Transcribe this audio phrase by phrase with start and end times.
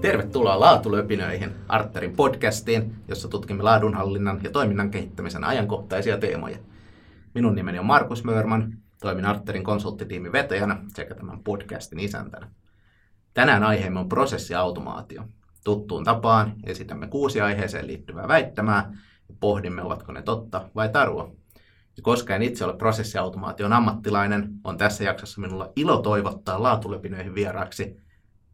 [0.00, 6.58] Tervetuloa Laatulöpinöihin, Arterin podcastiin, jossa tutkimme laadunhallinnan ja toiminnan kehittämisen ajankohtaisia teemoja.
[7.34, 12.50] Minun nimeni on Markus Mörman, toimin Arterin konsulttitiimin vetäjänä sekä tämän podcastin isäntänä.
[13.34, 15.22] Tänään aiheemme on prosessiautomaatio.
[15.64, 18.92] Tuttuun tapaan esitämme kuusi aiheeseen liittyvää väittämää
[19.28, 21.32] ja pohdimme, ovatko ne totta vai tarua.
[21.96, 28.07] Ja koska en itse ole prosessiautomaation ammattilainen, on tässä jaksossa minulla ilo toivottaa laatulöpinöihin vieraaksi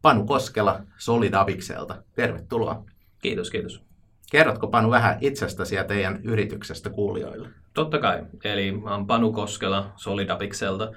[0.05, 1.95] Panu Koskela Solidabikselta.
[2.15, 2.85] Tervetuloa.
[3.21, 3.81] Kiitos, kiitos.
[4.31, 7.49] Kerrotko Panu vähän itsestäsi ja teidän yrityksestä kuulijoille?
[7.73, 8.23] Totta kai.
[8.43, 10.91] Eli mä oon Panu Koskela Solidabikselta.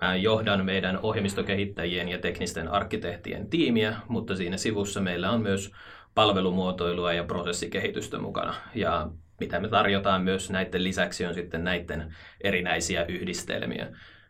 [0.00, 5.72] Mä johdan meidän ohjelmistokehittäjien ja teknisten arkkitehtien tiimiä, mutta siinä sivussa meillä on myös
[6.14, 8.54] palvelumuotoilua ja prosessikehitystä mukana.
[8.74, 9.08] Ja
[9.40, 13.88] mitä me tarjotaan myös näiden lisäksi on sitten näiden erinäisiä yhdistelmiä.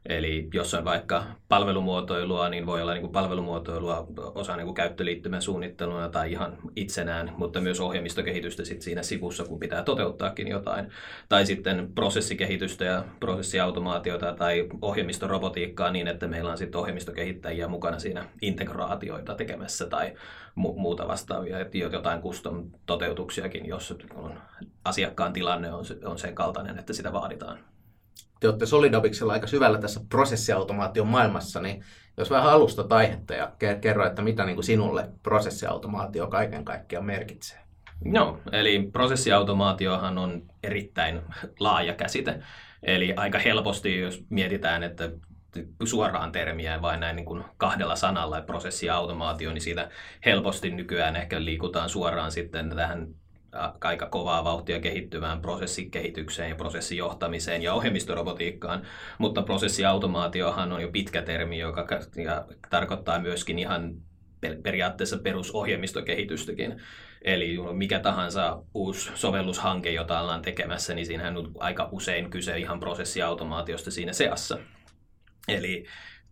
[0.09, 5.43] Eli jos on vaikka palvelumuotoilua, niin voi olla niin kuin palvelumuotoilua osa niin kuin käyttöliittymän
[5.43, 10.91] suunnitteluna tai ihan itsenään, mutta myös ohjelmistokehitystä sit siinä sivussa, kun pitää toteuttaakin jotain.
[11.29, 18.25] Tai sitten prosessikehitystä ja prosessiautomaatiota tai ohjelmistorobotiikkaa niin, että meillä on sitten ohjelmistokehittäjiä mukana siinä
[18.43, 20.13] integraatioita tekemässä tai
[20.61, 24.41] mu- muuta vastaavia, että jotain custom-toteutuksiakin, jos on
[24.85, 27.59] asiakkaan tilanne on, on sen kaltainen, että sitä vaaditaan
[28.41, 31.85] te olette Solidabiksella aika syvällä tässä prosessiautomaation maailmassa, niin
[32.17, 37.59] jos vähän alusta aihetta ja kerro, että mitä niin kuin sinulle prosessiautomaatio kaiken kaikkiaan merkitsee.
[38.05, 41.23] No, eli prosessiautomaatiohan on erittäin
[41.61, 42.43] laaja käsite.
[42.83, 45.11] Eli aika helposti, jos mietitään, että
[45.85, 49.91] suoraan termiä vain näin niin kuin kahdella sanalla, prosessiautomaatio, niin siitä
[50.25, 53.09] helposti nykyään ehkä liikutaan suoraan sitten tähän
[53.81, 58.87] aika kovaa vauhtia kehittyvään prosessikehitykseen ja prosessijohtamiseen ja ohjelmistorobotiikkaan,
[59.19, 61.87] mutta prosessiautomaatiohan on jo pitkä termi, joka
[62.71, 63.95] tarkoittaa myöskin ihan
[64.63, 66.81] periaatteessa perusohjelmistokehitystäkin.
[67.23, 72.81] Eli mikä tahansa uusi sovellushanke, jota ollaan tekemässä, niin siinähän on aika usein kyse ihan
[72.81, 74.59] prosessiautomaatiosta siinä seassa.
[75.49, 75.85] Eli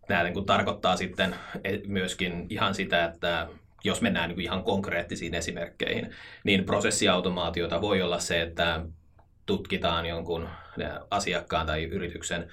[0.07, 3.47] tämä niin tarkoittaa sitten e, myöskin ihan sitä, että
[3.83, 6.11] jos mennään niin ihan konkreettisiin esimerkkeihin,
[6.43, 8.81] niin prosessiautomaatiota voi olla se, että
[9.45, 10.49] tutkitaan jonkun
[11.09, 12.51] asiakkaan tai yrityksen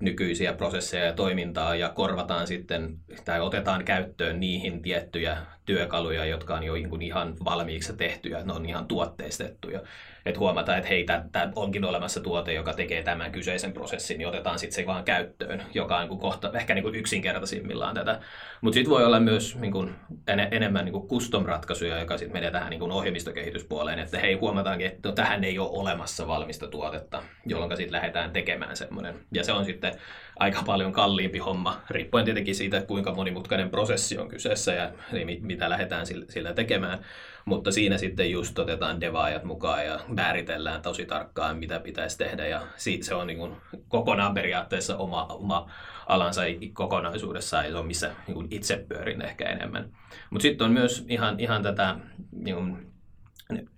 [0.00, 6.62] nykyisiä prosesseja ja toimintaa ja korvataan sitten tai otetaan käyttöön niihin tiettyjä työkaluja, jotka on
[6.62, 9.80] jo ihan valmiiksi tehtyjä, ne on ihan tuotteistettuja
[10.26, 14.58] että huomataan, että hei, tämä onkin olemassa tuote, joka tekee tämän kyseisen prosessin, niin otetaan
[14.58, 18.20] sitten se vaan käyttöön, joka on niin kohta ehkä niin kuin yksinkertaisimmillaan tätä.
[18.60, 19.94] Mutta sitten voi olla myös niin kuin,
[20.26, 24.86] en, enemmän niin kuin custom-ratkaisuja, joka sitten menee tähän niin kuin ohjelmistokehityspuoleen, että hei, huomataankin,
[24.86, 29.14] että no, tähän ei ole olemassa valmista tuotetta, jolloin sitten lähdetään tekemään semmoinen.
[29.32, 29.92] Ja se on sitten
[30.40, 34.92] aika paljon kalliimpi homma, riippuen tietenkin siitä, kuinka monimutkainen prosessi on kyseessä ja
[35.40, 36.98] mitä lähdetään sillä tekemään.
[37.44, 42.46] Mutta siinä sitten just otetaan devaajat mukaan ja määritellään tosi tarkkaan, mitä pitäisi tehdä.
[42.46, 42.62] Ja
[43.00, 43.56] se on niin kuin
[43.88, 45.70] kokonaan periaatteessa oma, oma
[46.06, 49.90] alansa kokonaisuudessaan ja se on missä niin kuin itse pyörin ehkä enemmän.
[50.30, 51.96] Mutta sitten on myös ihan, ihan tätä
[52.32, 52.92] niin kuin,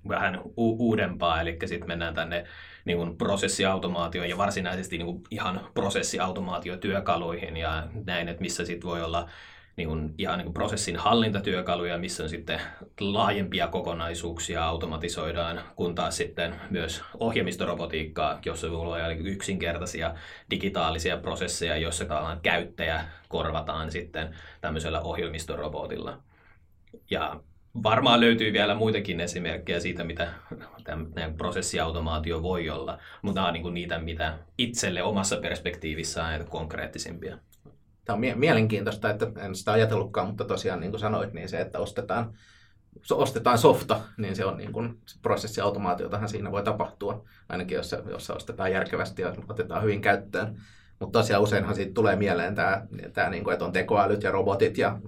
[0.09, 2.45] vähän u- uudempaa, eli sitten mennään tänne
[2.85, 9.03] niin kuin prosessiautomaatioon ja varsinaisesti niin kuin ihan prosessiautomaatiotyökaluihin ja näin, että missä sitten voi
[9.03, 9.29] olla
[9.77, 12.61] niin kuin, ihan niin kuin prosessin hallintatyökaluja, missä on sitten
[13.01, 20.15] laajempia kokonaisuuksia automatisoidaan, kun taas sitten myös ohjelmistorobotiikkaa, jossa voi olla yksinkertaisia
[20.51, 22.05] digitaalisia prosesseja, joissa
[22.43, 26.19] käyttäjä korvataan sitten tämmöisellä ohjelmistorobotilla.
[27.11, 27.41] Ja
[27.83, 30.33] varmaan löytyy vielä muitakin esimerkkejä siitä, mitä
[31.15, 37.39] tämä prosessiautomaatio voi olla, mutta nämä on niin niitä, mitä itselle omassa perspektiivissään on konkreettisimpia
[38.05, 41.79] tämä on mielenkiintoista, että en sitä ajatellutkaan, mutta tosiaan niin kuin sanoit, niin se, että
[41.79, 42.35] ostetaan,
[43.11, 48.31] ostetaan softa, niin se on niin kuin, se prosessiautomaatiotahan siinä voi tapahtua, ainakin jos jos
[48.31, 50.57] ostetaan järkevästi ja otetaan hyvin käyttöön.
[51.01, 54.79] Mutta tosiaan useinhan siitä tulee mieleen tämä, tämä niin kuin, että on tekoälyt ja robotit
[54.79, 54.99] ja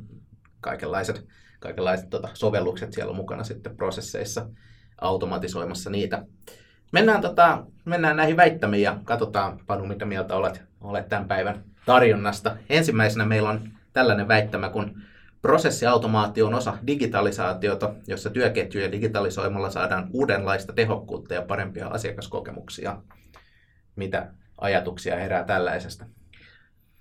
[0.60, 1.26] kaikenlaiset,
[1.64, 4.46] kaikenlaiset tota, sovellukset siellä on mukana sitten prosesseissa
[5.00, 6.25] automatisoimassa niitä.
[6.93, 12.56] Mennään, tota, mennään näihin väittämiin ja katsotaan, Panu, mitä mieltä olet, olet tämän päivän tarjonnasta.
[12.70, 15.02] Ensimmäisenä meillä on tällainen väittämä, kun
[15.43, 22.96] prosessiautomaatio on osa digitalisaatiota, jossa työketjuja digitalisoimalla saadaan uudenlaista tehokkuutta ja parempia asiakaskokemuksia.
[23.96, 24.26] Mitä
[24.58, 26.05] ajatuksia herää tällaisesta?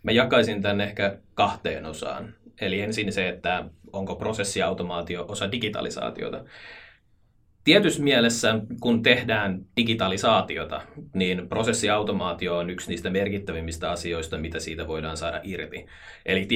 [0.03, 2.33] Mä jakaisin tämän ehkä kahteen osaan.
[2.61, 6.43] Eli ensin se, että onko prosessiautomaatio osa digitalisaatiota.
[7.63, 10.81] Tietyssä mielessä, kun tehdään digitalisaatiota,
[11.13, 15.85] niin prosessiautomaatio on yksi niistä merkittävimmistä asioista, mitä siitä voidaan saada irti.
[16.25, 16.47] Eli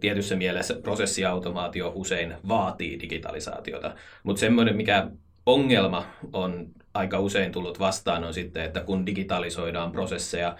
[0.00, 3.94] tietyssä mielessä prosessiautomaatio usein vaatii digitalisaatiota.
[4.22, 5.10] Mutta semmoinen, mikä
[5.46, 10.56] ongelma on aika usein tullut vastaan, on sitten, että kun digitalisoidaan prosesseja,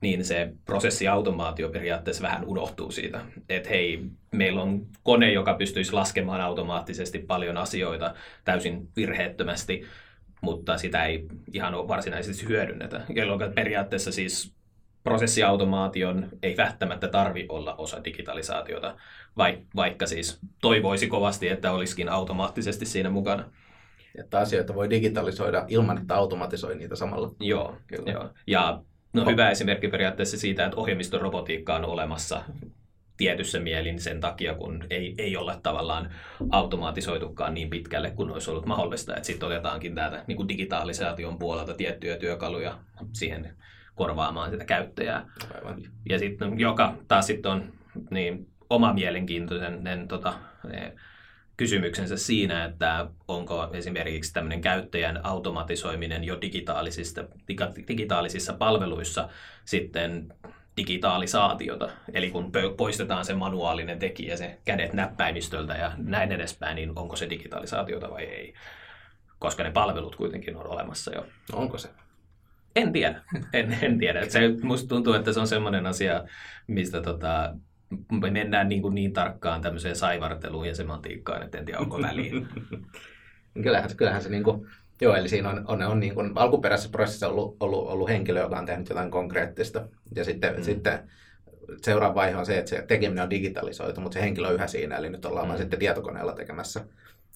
[0.00, 3.20] niin se prosessiautomaatio periaatteessa vähän unohtuu siitä.
[3.48, 4.02] Että hei,
[4.32, 8.14] meillä on kone, joka pystyisi laskemaan automaattisesti paljon asioita
[8.44, 9.86] täysin virheettömästi,
[10.40, 13.00] mutta sitä ei ihan varsinaisesti hyödynnetä.
[13.08, 14.58] Jolloin periaatteessa siis
[15.04, 18.96] prosessiautomaation ei välttämättä tarvi olla osa digitalisaatiota,
[19.76, 23.50] vaikka siis toivoisi kovasti, että olisikin automaattisesti siinä mukana.
[24.18, 27.30] Että asioita voi digitalisoida ilman, että automatisoi niitä samalla.
[27.40, 28.12] Joo, Kyllä.
[28.12, 28.30] joo.
[28.46, 28.82] ja
[29.12, 32.44] No hyvä esimerkki periaatteessa siitä, että ohjelmistorobotiikka on olemassa
[33.16, 36.10] tietyssä mielin sen takia, kun ei, ei ole tavallaan
[36.50, 39.16] automatisoitukaan niin pitkälle kuin olisi ollut mahdollista.
[39.16, 42.78] Että sitten otetaankin täältä niin kuin digitalisaation puolelta tiettyjä työkaluja
[43.12, 43.56] siihen
[43.94, 45.26] korvaamaan sitä käyttäjää.
[45.54, 45.82] Aivan.
[46.08, 47.72] Ja sitten joka taas sitten on
[48.10, 50.34] niin oma mielenkiintoinen tota,
[51.58, 57.24] kysymyksensä siinä, että onko esimerkiksi tämmöinen käyttäjän automatisoiminen jo digitaalisista,
[57.88, 59.28] digitaalisissa palveluissa
[59.64, 60.34] sitten
[60.76, 61.88] digitaalisaatiota.
[62.12, 67.30] Eli kun poistetaan se manuaalinen tekijä, se kädet näppäimistöltä ja näin edespäin, niin onko se
[67.30, 68.54] digitalisaatiota vai ei?
[69.38, 71.26] Koska ne palvelut kuitenkin on olemassa jo.
[71.52, 71.88] Onko se?
[72.76, 73.22] En tiedä.
[73.52, 74.28] En, en tiedä.
[74.28, 76.24] Se, musta tuntuu, että se on semmoinen asia,
[76.66, 77.54] mistä tota,
[78.30, 82.48] mennään niin, kuin niin tarkkaan tämmöiseen saivarteluun ja semantiikkaan, että en tiedä onko väliin.
[83.62, 84.66] kyllähän, kyllähän se niin kuin,
[85.00, 88.58] joo, eli siinä on, on, on niin kuin, alkuperäisessä prosessissa ollut, ollut, ollut henkilö, joka
[88.58, 89.88] on tehnyt jotain konkreettista.
[90.14, 90.62] Ja sitten, mm.
[90.62, 91.10] sitten
[91.82, 94.96] seuraava vaihe on se, että se tekeminen on digitalisoitu, mutta se henkilö on yhä siinä,
[94.96, 95.48] eli nyt ollaan mm.
[95.48, 96.84] vaan sitten tietokoneella tekemässä.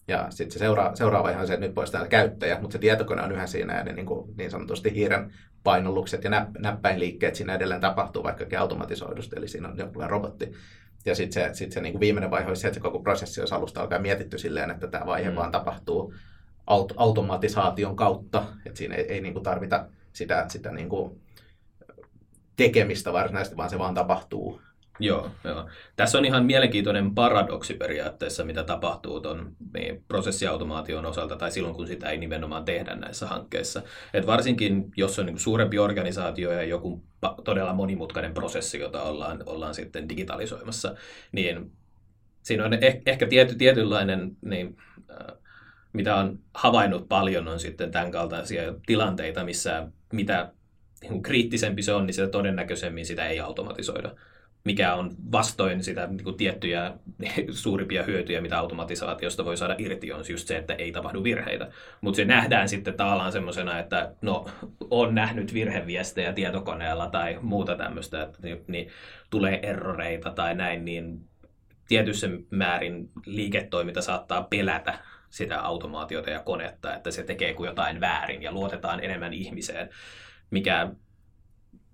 [0.08, 3.32] Ja sitten se seura- seuraava on se, että nyt poistetaan käyttäjä, mutta se tietokone on
[3.32, 5.32] yhä siinä ja ne niin, kuin, niin sanotusti hiiren
[5.64, 10.52] painallukset ja näp- näppäinliikkeet siinä edelleen tapahtuu vaikkakin automatisoidusti, eli siinä on jonkinlainen robotti.
[11.04, 13.40] Ja sitten se, sit se niin kuin viimeinen vaihe olisi se, että se koko prosessi
[13.40, 15.36] olisi alusta alkaa mietitty silleen, että tämä vaihe mm.
[15.36, 16.14] vaan tapahtuu
[16.70, 21.20] aut- automatisaation kautta, että siinä ei, ei niin kuin tarvita sitä, sitä niin kuin
[22.56, 24.60] tekemistä varsinaisesti, vaan se vaan tapahtuu
[24.98, 25.68] Joo, joo.
[25.96, 31.86] Tässä on ihan mielenkiintoinen paradoksi periaatteessa, mitä tapahtuu tuon niin, prosessiautomaation osalta, tai silloin, kun
[31.86, 33.82] sitä ei nimenomaan tehdä näissä hankkeissa.
[34.14, 37.04] Et varsinkin, jos on niin suurempi organisaatio ja joku
[37.44, 40.94] todella monimutkainen prosessi, jota ollaan, ollaan sitten digitalisoimassa,
[41.32, 41.72] niin
[42.42, 44.76] siinä on eh- ehkä tiety, tietynlainen, niin,
[45.10, 45.36] äh,
[45.92, 50.52] mitä on havainnut paljon, on sitten tämän kaltaisia tilanteita, missä mitä
[51.02, 54.16] niin kriittisempi se on, niin sitä todennäköisemmin sitä ei automatisoida
[54.64, 56.92] mikä on vastoin sitä niin kuin tiettyjä
[57.50, 61.68] suurimpia hyötyjä, mitä automatisaatiosta voi saada irti, on just se, että ei tapahdu virheitä.
[62.00, 64.46] Mutta se nähdään sitten tavallaan semmoisena, että no,
[64.90, 68.88] on nähnyt virheviestejä tietokoneella tai muuta tämmöistä, että niin, niin
[69.30, 71.20] tulee erroreita tai näin, niin
[71.88, 74.98] tietyssä määrin liiketoiminta saattaa pelätä
[75.30, 79.88] sitä automaatiota ja konetta, että se tekee kuin jotain väärin ja luotetaan enemmän ihmiseen,
[80.50, 80.90] mikä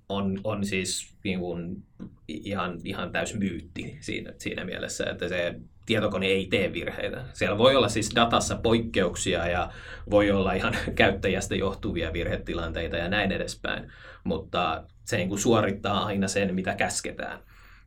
[0.09, 1.83] on, on siis niin kuin
[2.29, 5.55] ihan, ihan täys myytti siinä, siinä mielessä, että se
[5.87, 7.25] tietokone ei tee virheitä.
[7.33, 9.73] Siellä voi olla siis datassa poikkeuksia ja
[10.11, 13.93] voi olla ihan käyttäjästä johtuvia virhetilanteita ja näin edespäin,
[14.25, 17.39] mutta se niin kuin suorittaa aina sen, mitä käsketään.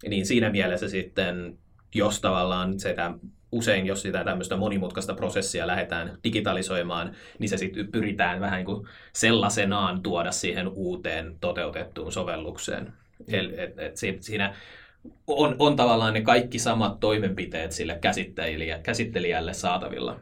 [0.10, 1.58] Niin siinä mielessä sitten,
[1.95, 3.13] jos tavallaan sitä
[3.51, 8.88] usein, jos sitä tämmöistä monimutkaista prosessia lähdetään digitalisoimaan, niin se sitten pyritään vähän niin kuin
[9.13, 12.93] sellaisenaan tuoda siihen uuteen toteutettuun sovellukseen.
[13.27, 14.55] Eli et, et siinä
[15.27, 20.19] on, on tavallaan ne kaikki samat toimenpiteet sille käsittelijä, käsittelijälle saatavilla.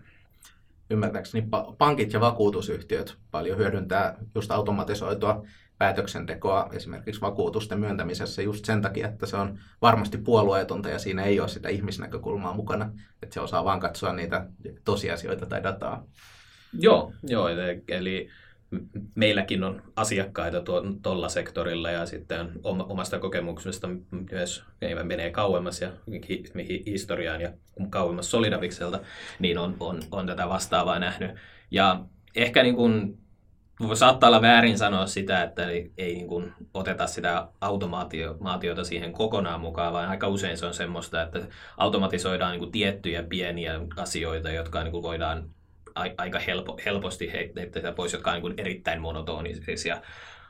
[0.89, 1.47] Ymmärtääkseni
[1.77, 5.45] pankit ja vakuutusyhtiöt paljon hyödyntää just automatisoitua
[5.79, 11.39] päätöksentekoa esimerkiksi vakuutusten myöntämisessä just sen takia, että se on varmasti puolueetonta ja siinä ei
[11.39, 12.91] ole sitä ihmisnäkökulmaa mukana,
[13.23, 14.45] että se osaa vaan katsoa niitä
[14.83, 16.03] tosiasioita tai dataa.
[16.73, 17.47] Joo, joo
[17.87, 18.29] eli
[19.15, 20.61] meilläkin on asiakkaita
[21.01, 23.89] tuolla sektorilla ja sitten omasta kokemuksesta
[24.31, 24.63] myös
[25.03, 25.91] menee kauemmas ja
[26.85, 27.53] historiaan ja
[27.89, 28.99] kauemmas Solidavikselta,
[29.39, 31.31] niin on, on, on tätä vastaavaa nähnyt.
[31.71, 32.05] Ja
[32.35, 33.17] ehkä niin kuin
[33.93, 39.61] saattaa olla väärin sanoa sitä, että ei, ei niin kuin oteta sitä automaatiota siihen kokonaan
[39.61, 41.39] mukaan, vaan aika usein se on semmoista, että
[41.77, 45.49] automatisoidaan niin kuin tiettyjä pieniä asioita, jotka niin kuin voidaan
[46.17, 50.01] aika helpo, helposti heittää pois, jotka on niin kuin erittäin monotonisia,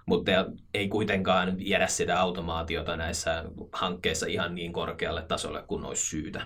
[0.05, 0.31] mutta
[0.73, 6.45] ei kuitenkaan viedä sitä automaatiota näissä hankkeissa ihan niin korkealle tasolle kuin olisi syytä.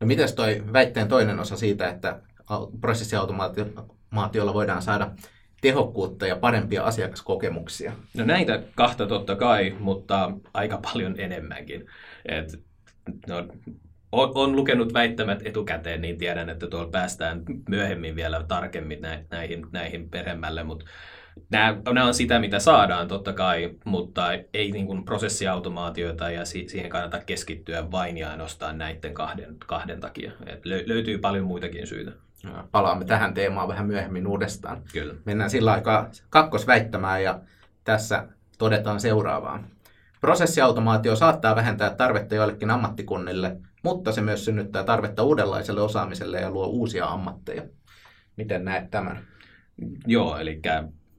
[0.00, 2.20] No mitäs toi väitteen toinen osa siitä, että
[2.80, 5.10] prosessiautomaatiolla voidaan saada
[5.60, 7.92] tehokkuutta ja parempia asiakaskokemuksia?
[8.16, 11.86] No näitä kahta totta kai, mutta aika paljon enemmänkin.
[12.26, 12.60] Et,
[13.28, 13.48] no,
[14.12, 18.98] on, on lukenut väittämät etukäteen, niin tiedän, että tuolla päästään myöhemmin vielä tarkemmin
[19.30, 20.84] näihin, näihin peremmälle, mutta
[21.50, 26.68] nämä, nämä on sitä, mitä saadaan totta kai, mutta ei niin kuin prosessiautomaatioita ja si,
[26.68, 30.32] siihen kannata keskittyä vain ja ainoastaan näiden kahden, kahden takia.
[30.46, 32.12] Et lö, löytyy paljon muitakin syitä.
[32.70, 34.82] Palaamme tähän teemaan vähän myöhemmin uudestaan.
[34.92, 35.14] Kyllä.
[35.24, 37.40] Mennään sillä aikaa kakkosväittämään ja
[37.84, 38.26] tässä
[38.58, 39.64] todetaan seuraavaa.
[40.20, 46.66] Prosessiautomaatio saattaa vähentää tarvetta joillekin ammattikunnille, mutta se myös synnyttää tarvetta uudenlaiselle osaamiselle ja luo
[46.66, 47.62] uusia ammatteja.
[48.36, 49.24] Miten näet tämän?
[50.06, 50.60] Joo, eli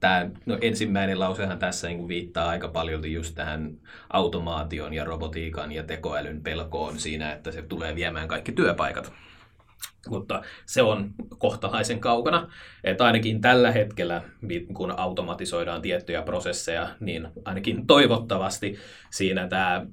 [0.00, 3.76] tämä no ensimmäinen lausehan tässä niin viittaa aika paljon just tähän
[4.10, 9.12] automaation ja robotiikan ja tekoälyn pelkoon siinä, että se tulee viemään kaikki työpaikat.
[10.08, 12.52] Mutta se on kohtalaisen kaukana,
[12.84, 14.22] että ainakin tällä hetkellä,
[14.74, 18.78] kun automatisoidaan tiettyjä prosesseja, niin ainakin toivottavasti
[19.10, 19.86] siinä tämä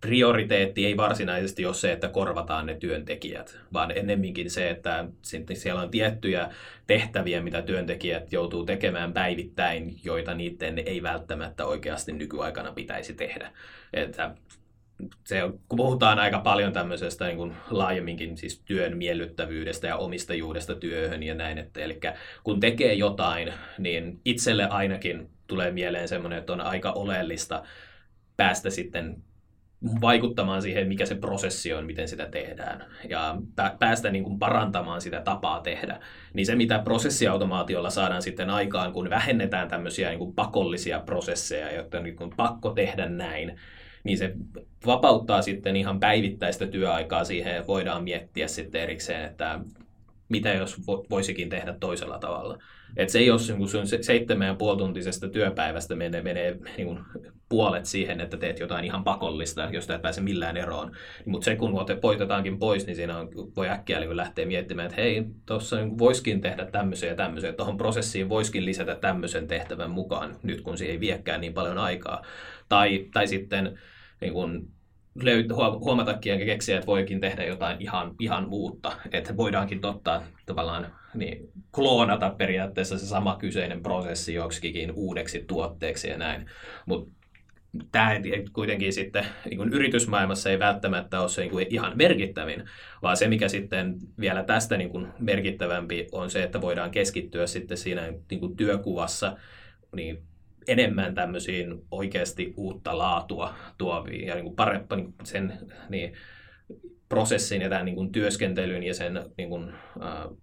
[0.00, 5.04] prioriteetti ei varsinaisesti ole se, että korvataan ne työntekijät, vaan ennemminkin se, että
[5.54, 6.48] siellä on tiettyjä
[6.86, 13.52] tehtäviä, mitä työntekijät joutuu tekemään päivittäin, joita niiden ei välttämättä oikeasti nykyaikana pitäisi tehdä.
[13.92, 14.34] Että
[15.26, 21.22] se, kun puhutaan aika paljon tämmöisestä niin kuin laajemminkin siis työn miellyttävyydestä ja omistajuudesta työhön
[21.22, 22.00] ja näin, että eli
[22.44, 27.62] kun tekee jotain, niin itselle ainakin tulee mieleen semmoinen, että on aika oleellista
[28.36, 29.22] päästä sitten
[30.00, 33.36] vaikuttamaan siihen, mikä se prosessi on, miten sitä tehdään, ja
[33.78, 36.00] päästä niin kuin parantamaan sitä tapaa tehdä.
[36.34, 41.98] Niin se, mitä prosessiautomaatiolla saadaan sitten aikaan, kun vähennetään tämmöisiä niin kuin pakollisia prosesseja, jotta
[41.98, 43.60] on niin kuin pakko tehdä näin,
[44.04, 44.32] niin se
[44.86, 49.60] vapauttaa sitten ihan päivittäistä työaikaa siihen, ja voidaan miettiä sitten erikseen, että
[50.28, 50.76] mitä jos
[51.10, 52.58] voisikin tehdä toisella tavalla.
[52.96, 56.98] Et se ei ole kun sun seitsemän ja puoli tuntisesta työpäivästä menee, menee niin
[57.48, 60.92] puolet siihen, että teet jotain ihan pakollista, josta et pääse millään eroon.
[61.26, 65.24] Mutta se kun poitetaankin pois, niin siinä on, voi äkkiä niin lähteä miettimään, että hei,
[65.46, 70.60] tuossa niin voisikin tehdä tämmöisiä ja tämmöisiä, tuohon prosessiin voisikin lisätä tämmöisen tehtävän mukaan, nyt
[70.60, 72.22] kun se ei viekään niin paljon aikaa.
[72.70, 73.78] Tai, tai sitten
[74.20, 74.68] niin kun
[75.22, 75.46] löyt,
[75.80, 78.92] huomatakin ja keksiä, että voikin tehdä jotain ihan, ihan uutta.
[79.12, 86.18] Että voidaankin ottaa tavallaan niin, kloonata periaatteessa se sama kyseinen prosessi joksikin uudeksi tuotteeksi ja
[86.18, 86.46] näin.
[86.86, 87.12] Mutta
[87.92, 88.10] tämä
[88.52, 92.64] kuitenkin sitten niin kuin yritysmaailmassa ei välttämättä ole se niin kuin ihan merkittävin,
[93.02, 97.76] vaan se, mikä sitten vielä tästä niin kuin merkittävämpi on se, että voidaan keskittyä sitten
[97.76, 99.36] siinä niin kuin työkuvassa
[99.96, 100.22] niin
[100.70, 105.58] enemmän tämmöisiin oikeasti uutta laatua tuoviin ja niin kuin parempa niin sen
[105.88, 106.12] niin,
[107.08, 109.68] prosessin ja tämän niin kuin työskentelyn ja sen niin kuin,
[110.02, 110.36] äh,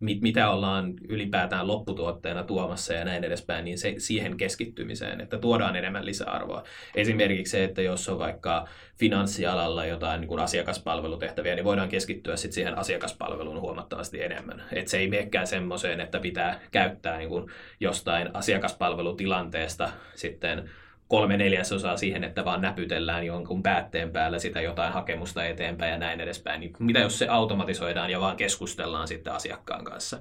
[0.00, 5.76] mit, mitä ollaan ylipäätään lopputuotteena tuomassa ja näin edespäin, niin se, siihen keskittymiseen, että tuodaan
[5.76, 6.62] enemmän lisäarvoa.
[6.94, 12.52] Esimerkiksi se, että jos on vaikka finanssialalla jotain niin kuin asiakaspalvelutehtäviä, niin voidaan keskittyä sit
[12.52, 14.62] siihen asiakaspalveluun huomattavasti enemmän.
[14.72, 17.50] Et se ei menekään semmoiseen, että pitää käyttää niin kuin
[17.80, 20.70] jostain asiakaspalvelutilanteesta sitten
[21.08, 26.20] kolme neljäsosaa siihen, että vaan näpytellään jonkun päätteen päällä sitä jotain hakemusta eteenpäin ja näin
[26.20, 26.60] edespäin.
[26.60, 30.18] Niin mitä jos se automatisoidaan ja vaan keskustellaan sitten asiakkaan kanssa?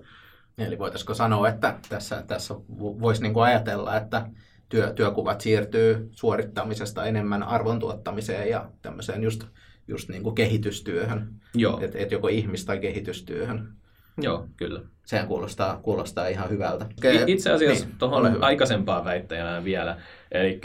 [0.58, 4.26] Eli voitaisiko sanoa, että tässä, tässä voisi niin ajatella, että
[4.70, 9.44] työ, työkuvat siirtyy suorittamisesta enemmän arvon tuottamiseen ja tämmöiseen just,
[9.88, 11.30] just niin kuin kehitystyöhön.
[11.54, 11.80] Joo.
[11.82, 13.74] Et, et joko ihmis- tai kehitystyöhön.
[14.18, 14.82] Joo, kyllä.
[15.06, 16.86] Sehän kuulostaa, kuulostaa ihan hyvältä.
[17.28, 19.98] Itse asiassa niin, tuohon aikaisempaan väittäjään vielä.
[20.32, 20.62] Eli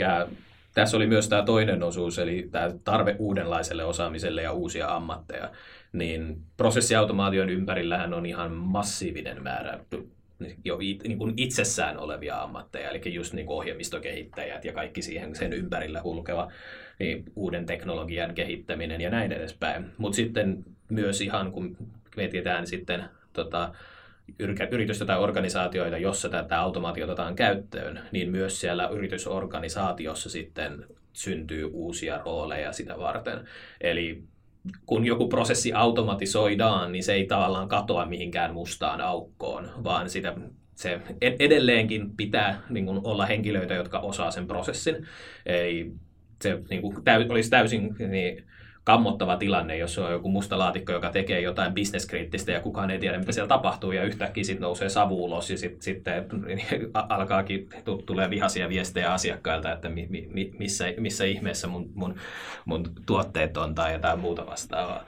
[0.73, 5.49] tässä oli myös tämä toinen osuus, eli tämä tarve uudenlaiselle osaamiselle ja uusia ammatteja.
[5.93, 9.79] Niin prosessiautomaation ympärillähän on ihan massiivinen määrä
[10.65, 15.53] jo niin kuin itsessään olevia ammatteja, eli just niin kuin ohjelmistokehittäjät ja kaikki siihen sen
[15.53, 16.51] ympärillä kulkeva
[16.99, 19.85] niin uuden teknologian kehittäminen ja näin edespäin.
[19.97, 21.77] Mutta sitten myös ihan kun
[22.15, 23.03] mietitään sitten
[23.33, 23.73] tota,
[24.71, 32.21] yritystä tai organisaatioita, jossa tätä automaatiota otetaan käyttöön, niin myös siellä yritysorganisaatiossa sitten syntyy uusia
[32.25, 33.47] rooleja sitä varten.
[33.81, 34.23] Eli
[34.85, 40.33] kun joku prosessi automatisoidaan, niin se ei tavallaan katoa mihinkään mustaan aukkoon, vaan sitä,
[40.75, 45.07] se edelleenkin pitää niin kuin, olla henkilöitä, jotka osaa sen prosessin.
[45.45, 45.93] Eli
[46.41, 48.43] se niin kuin, täy, olisi täysin niin,
[48.83, 53.19] kammottava tilanne, jos on joku musta laatikko, joka tekee jotain bisneskriittistä ja kukaan ei tiedä,
[53.19, 56.03] mitä siellä tapahtuu ja yhtäkkiä sitten nousee savu ulos ja sitten sit,
[56.93, 57.69] alkaakin
[58.05, 62.15] tulee vihaisia viestejä asiakkailta, että mi, mi, missä, missä ihmeessä mun, mun,
[62.65, 65.05] mun tuotteet on tai jotain muuta vastaavaa.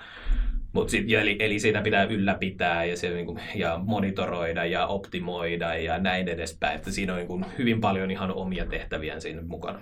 [0.73, 5.75] Mut sit, eli, eli sitä pitää ylläpitää ja, se, niin kuin, ja monitoroida ja optimoida
[5.75, 6.75] ja näin edespäin.
[6.75, 9.81] Että siinä on niin kuin, hyvin paljon ihan omia tehtäviä siinä mukana.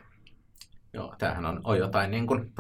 [0.94, 2.52] Joo, tämähän on, on jotain niin kuin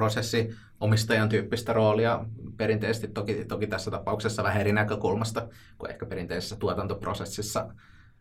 [0.82, 2.26] prosessiomistajan tyyppistä roolia
[2.58, 5.48] perinteisesti, toki, toki tässä tapauksessa vähän eri näkökulmasta
[5.78, 7.74] kuin ehkä perinteisessä tuotantoprosessissa,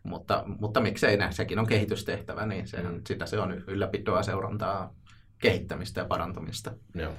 [0.03, 3.01] mutta, mutta miksei ne, sekin on kehitystehtävä, niin se, mm.
[3.07, 4.93] sitä se on ylläpitoa, seurantaa,
[5.37, 6.71] kehittämistä ja parantamista.
[6.95, 7.13] Joo.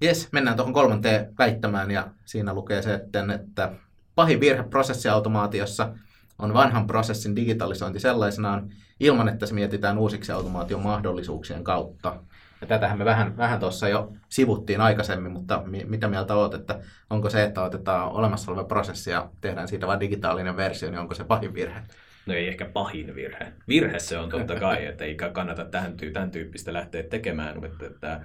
[0.00, 3.72] Jes, mennään tuohon kolmanteen väittämään ja siinä lukee se, että, että
[4.14, 5.94] pahin virhe prosessiautomaatiossa
[6.38, 12.22] on vanhan prosessin digitalisointi sellaisenaan ilman, että se mietitään uusiksi automaation mahdollisuuksien kautta.
[12.60, 16.80] Ja tätähän me vähän, vähän tuossa jo sivuttiin aikaisemmin, mutta mi- mitä mieltä olet, että
[17.10, 21.14] onko se, että otetaan olemassa oleva prosessi ja tehdään siitä vain digitaalinen versio, niin onko
[21.14, 21.80] se pahin virhe?
[22.26, 23.52] No ei ehkä pahin virhe.
[23.68, 28.20] Virhe se on totta kai, että ei kannata tähän, tämän tyyppistä lähteä tekemään, mutta että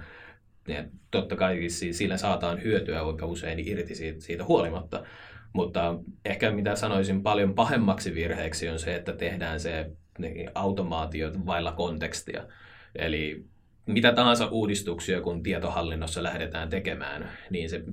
[0.68, 5.02] ja totta kai sillä saataan hyötyä aika usein irti siitä, siitä huolimatta.
[5.52, 9.90] Mutta ehkä mitä sanoisin paljon pahemmaksi virheeksi on se, että tehdään se
[10.54, 12.46] automaatio vailla kontekstia.
[12.94, 13.44] Eli
[13.86, 17.84] mitä tahansa uudistuksia, kun tietohallinnossa lähdetään tekemään, niin se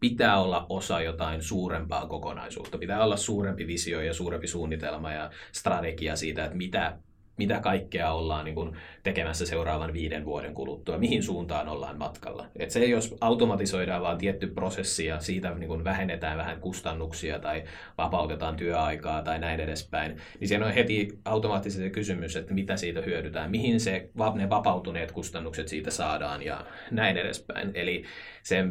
[0.00, 2.78] pitää olla osa jotain suurempaa kokonaisuutta.
[2.78, 6.98] Pitää olla suurempi visio ja suurempi suunnitelma ja strategia siitä, että mitä
[7.40, 12.46] mitä kaikkea ollaan niin kuin tekemässä seuraavan viiden vuoden kuluttua, mihin suuntaan ollaan matkalla.
[12.56, 17.64] Et se, jos automatisoidaan vaan tietty prosessi ja siitä niin kuin vähennetään vähän kustannuksia tai
[17.98, 23.00] vapautetaan työaikaa tai näin edespäin, niin siinä on heti automaattisesti se kysymys, että mitä siitä
[23.00, 27.70] hyödytään, mihin se, ne vapautuneet kustannukset siitä saadaan ja näin edespäin.
[27.74, 28.04] Eli
[28.42, 28.64] se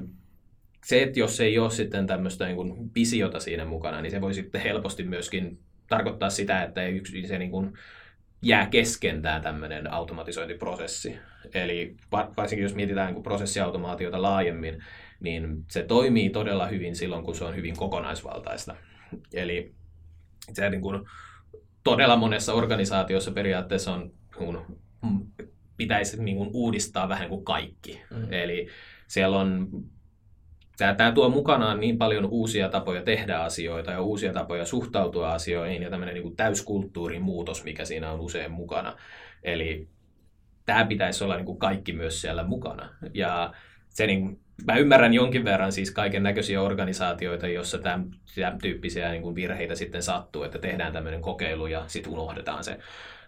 [0.86, 4.62] se, että jos ei ole sitten tämmöistä niin visiota siinä mukana, niin se voi sitten
[4.62, 5.60] helposti myöskin
[5.90, 7.74] tarkoittaa sitä, että ei yksi, se niin kuin
[8.42, 11.18] jää kesken tämä tämmöinen automatisointiprosessi.
[11.54, 11.96] Eli
[12.38, 14.84] varsinkin jos mietitään niin prosessiautomaatiota laajemmin,
[15.20, 18.76] niin se toimii todella hyvin silloin, kun se on hyvin kokonaisvaltaista.
[19.34, 19.74] Eli
[20.54, 21.06] se niin kuin,
[21.84, 24.66] todella monessa organisaatiossa periaatteessa on, kun
[25.78, 28.02] pitäisi niin kuin, uudistaa vähän kuin kaikki.
[28.12, 28.34] Mm.
[28.34, 28.68] Eli
[29.08, 29.70] siellä on
[30.80, 35.82] Tämä, tämä tuo mukanaan niin paljon uusia tapoja tehdä asioita ja uusia tapoja suhtautua asioihin
[35.82, 38.96] ja tämmöinen niin kuin täyskulttuurin muutos, mikä siinä on usein mukana.
[39.44, 39.88] Eli
[40.66, 42.90] tämä pitäisi olla niin kuin kaikki myös siellä mukana.
[43.14, 43.54] Ja
[43.90, 49.22] se niin, mä ymmärrän jonkin verran siis kaiken näköisiä organisaatioita, joissa tämän, tämän tyyppisiä niin
[49.22, 52.80] kuin virheitä sitten sattuu, että tehdään tämmöinen kokeilu ja sitten unohdetaan se.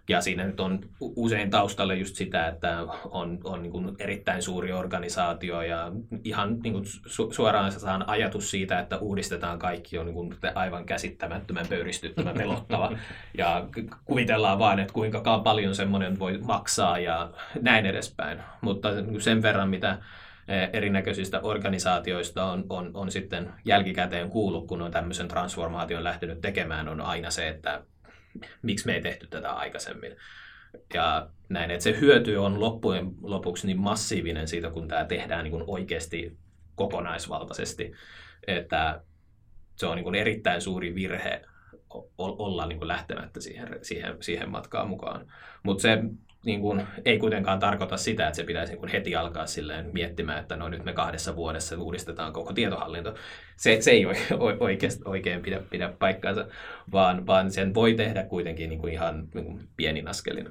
[0.10, 4.72] Ja siinä nyt on usein taustalle just sitä, että on, on niin kuin erittäin suuri
[4.72, 5.92] organisaatio ja
[6.24, 10.86] ihan niin kuin su- suoraan saan ajatus siitä, että uudistetaan kaikki on niin kuin aivan
[10.86, 12.92] käsittämättömän pöyristyttävän pelottava.
[13.38, 13.68] Ja
[14.06, 18.40] kuvitellaan vain, että kuinka paljon semmoinen voi maksaa ja näin edespäin.
[18.62, 19.98] Mutta sen verran, mitä
[20.48, 26.90] e, erinäköisistä organisaatioista on, on, on sitten jälkikäteen kuullut, kun on tämmöisen transformaation lähtenyt tekemään,
[26.90, 27.82] on aina se, että
[28.62, 30.16] miksi me ei tehty tätä aikaisemmin.
[30.94, 35.52] Ja näin, että se hyöty on loppujen lopuksi niin massiivinen siitä, kun tämä tehdään niin
[35.52, 36.38] kuin oikeasti
[36.76, 37.92] kokonaisvaltaisesti,
[38.48, 39.02] että
[39.76, 41.42] se on niin kuin erittäin suuri virhe
[42.18, 45.34] olla niin kuin lähtemättä siihen, siihen, siihen matkaan mukaan.
[45.64, 45.98] Mutta se
[46.46, 50.56] niin kuin, ei kuitenkaan tarkoita sitä, että se pitäisi niin heti alkaa silleen miettimään, että
[50.56, 53.16] no nyt me kahdessa vuodessa uudistetaan koko tietohallinto.
[53.58, 54.06] Se, se ei
[54.60, 56.46] oikein, oikein pidä, pidä paikkaansa,
[56.92, 60.50] vaan, vaan sen voi tehdä kuitenkin niin kuin ihan niin kuin pienin askelin.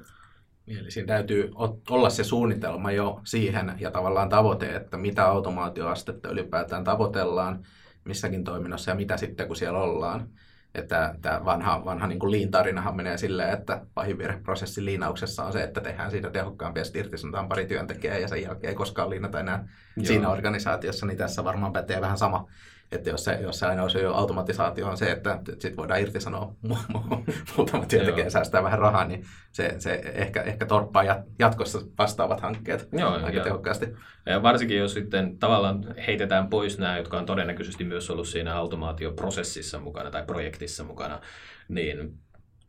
[0.67, 1.51] Eli siinä täytyy
[1.89, 7.65] olla se suunnitelma jo siihen ja tavallaan tavoite, että mitä automaatioastetta ylipäätään tavoitellaan
[8.05, 10.29] missäkin toiminnassa ja mitä sitten kun siellä ollaan.
[10.75, 15.63] Että tämä vanha, vanha niin kuin lean-tarinahan menee silleen, että pahin virheprosessin liinauksessa on se,
[15.63, 19.39] että tehdään siitä tehokkaampi ja sitten irtisanotaan pari työntekijää ja sen jälkeen ei koskaan liinata
[19.39, 20.05] enää Joo.
[20.05, 22.47] siinä organisaatiossa, niin tässä varmaan pätee vähän sama
[22.91, 26.55] että jos se, jos se aina olisi jo automatisaatio on se, että sitten voidaan irtisanoa
[27.57, 31.03] muutama työntekijä säästää vähän rahaa, niin se, se ehkä, ehkä torppaa
[31.39, 33.85] jatkossa vastaavat hankkeet Joo, aika ja, tehokkaasti.
[34.25, 39.79] Ja varsinkin jos sitten tavallaan heitetään pois nämä, jotka on todennäköisesti myös ollut siinä automaatioprosessissa
[39.79, 41.21] mukana tai projektissa mukana,
[41.67, 42.19] niin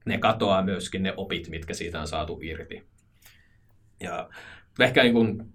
[0.05, 2.87] ne katoaa myöskin ne opit, mitkä siitä on saatu irti.
[4.01, 4.29] Ja
[4.81, 5.53] ehkä niin kuin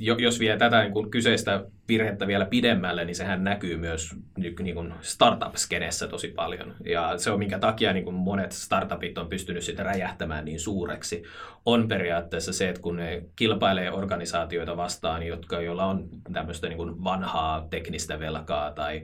[0.00, 4.94] jos vie tätä niin kuin kyseistä virhettä vielä pidemmälle, niin sehän näkyy myös niin kuin
[5.00, 6.74] startup-skenessä tosi paljon.
[6.84, 11.22] Ja se on minkä takia niin kuin monet startupit on pystynyt sitä räjähtämään niin suureksi,
[11.66, 17.04] on periaatteessa se, että kun ne kilpailee organisaatioita vastaan, jotka, joilla on tämmöistä niin kuin
[17.04, 19.02] vanhaa teknistä velkaa tai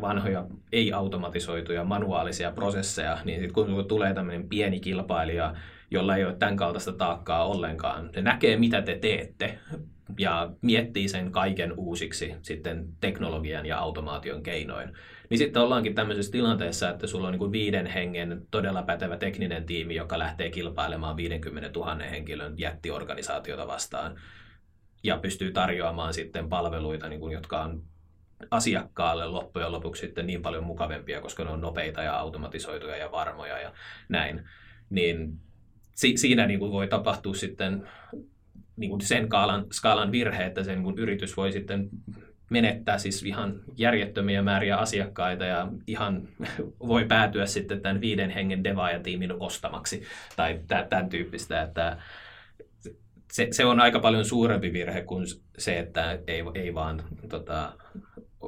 [0.00, 5.54] vanhoja ei-automatisoituja manuaalisia prosesseja, niin sitten kun tulee tämmöinen pieni kilpailija,
[5.90, 8.10] jolla ei ole tämän kaltaista taakkaa ollenkaan.
[8.16, 9.58] Ne näkee, mitä te teette
[10.18, 14.92] ja miettii sen kaiken uusiksi sitten teknologian ja automaation keinoin.
[15.30, 19.66] Niin sitten ollaankin tämmöisessä tilanteessa, että sulla on niin kuin viiden hengen todella pätevä tekninen
[19.66, 24.20] tiimi, joka lähtee kilpailemaan 50 000 henkilön jättiorganisaatiota vastaan
[25.02, 27.82] ja pystyy tarjoamaan sitten palveluita, niin kuin, jotka on
[28.50, 33.58] asiakkaalle loppujen lopuksi sitten niin paljon mukavempia, koska ne on nopeita ja automatisoituja ja varmoja
[33.58, 33.72] ja
[34.08, 34.48] näin.
[34.90, 35.40] Niin
[35.94, 37.88] si- siinä niin kuin voi tapahtua sitten
[38.76, 41.88] niin kuin sen skaalan, skaalan virhe, että sen niin yritys voi sitten
[42.50, 46.28] menettää siis ihan järjettömiä määriä asiakkaita ja ihan
[46.88, 50.02] voi päätyä sitten tämän viiden hengen devaajatiimin ostamaksi
[50.36, 51.96] tai tämän tyyppistä, että
[53.32, 55.26] se, se on aika paljon suurempi virhe kuin
[55.58, 57.72] se, että ei, ei vaan tota,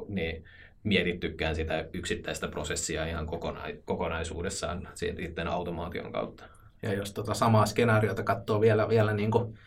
[0.07, 0.43] niin,
[0.83, 6.43] mietittykään sitä yksittäistä prosessia ihan kokona, kokonaisuudessaan sitten automaation kautta.
[6.81, 9.57] Ja jos tota samaa skenaariota katsoo vielä, vielä niin kuin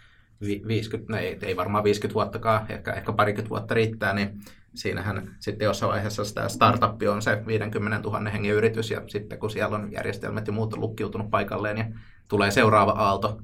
[0.42, 4.40] 50, no ei, ei varmaan 50 vuottakaan, ehkä, ehkä parikymmentä vuotta riittää, niin
[4.74, 9.50] siinähän sitten jossain vaiheessa tämä startup on se 50 000 hengen yritys, ja sitten kun
[9.50, 11.84] siellä on järjestelmät ja muut on lukkiutunut paikalleen, ja
[12.28, 13.42] tulee seuraava aalto,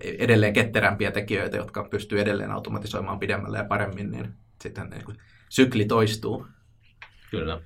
[0.00, 5.16] edelleen ketterämpiä tekijöitä, jotka pystyy edelleen automatisoimaan pidemmälle ja paremmin, niin sitten niin kuin
[5.48, 6.46] sykli toistuu.
[7.30, 7.60] Kyllä.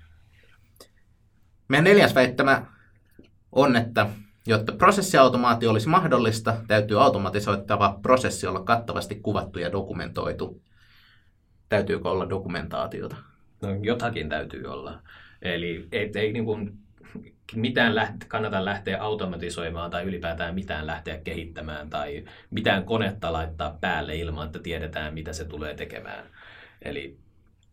[1.69, 2.67] Meidän neljäs väittämä
[3.53, 4.07] on, että
[4.47, 10.63] Jotta prosessiautomaatio olisi mahdollista, täytyy automatisoittava prosessi olla kattavasti kuvattu ja dokumentoitu.
[11.69, 13.17] Täytyykö olla dokumentaatiota?
[13.63, 15.03] No, jotakin täytyy olla.
[15.43, 16.79] Eli ei, ei niin kuin
[17.55, 24.17] mitään läht, kannata lähteä automatisoimaan tai ylipäätään mitään lähteä kehittämään tai mitään konetta laittaa päälle
[24.17, 26.25] ilman, että tiedetään, mitä se tulee tekemään.
[26.83, 27.19] Eli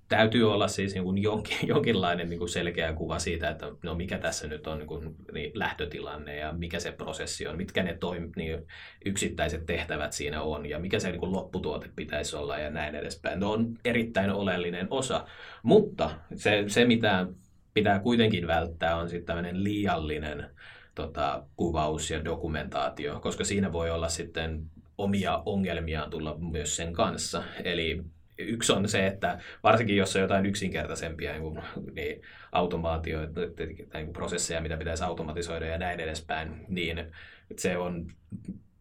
[0.08, 4.18] täytyy olla siis niin kuin jonkin, jonkinlainen niin kuin selkeä kuva siitä, että no mikä
[4.18, 5.16] tässä nyt on niin kuin,
[5.54, 8.68] lähtötilanne ja mikä se prosessi on, mitkä ne toim, niin
[9.06, 13.40] yksittäiset tehtävät siinä on ja mikä se niin kuin lopputuote pitäisi olla ja näin edespäin.
[13.40, 15.28] Ne on erittäin oleellinen osa,
[15.64, 17.28] mutta se, se mitä
[17.74, 20.50] pitää kuitenkin välttää on sitten tämmöinen liiallinen
[20.96, 24.64] tota, kuvaus ja dokumentaatio, koska siinä voi olla sitten
[24.98, 27.44] omia ongelmia tulla myös sen kanssa.
[27.64, 28.04] Eli
[28.38, 31.60] yksi on se, että varsinkin jos on jotain yksinkertaisempia niin
[31.96, 32.22] niin
[32.52, 33.42] automaatioita
[33.90, 37.12] tai niin prosesseja, mitä pitäisi automatisoida ja näin edespäin, niin
[37.58, 38.08] se on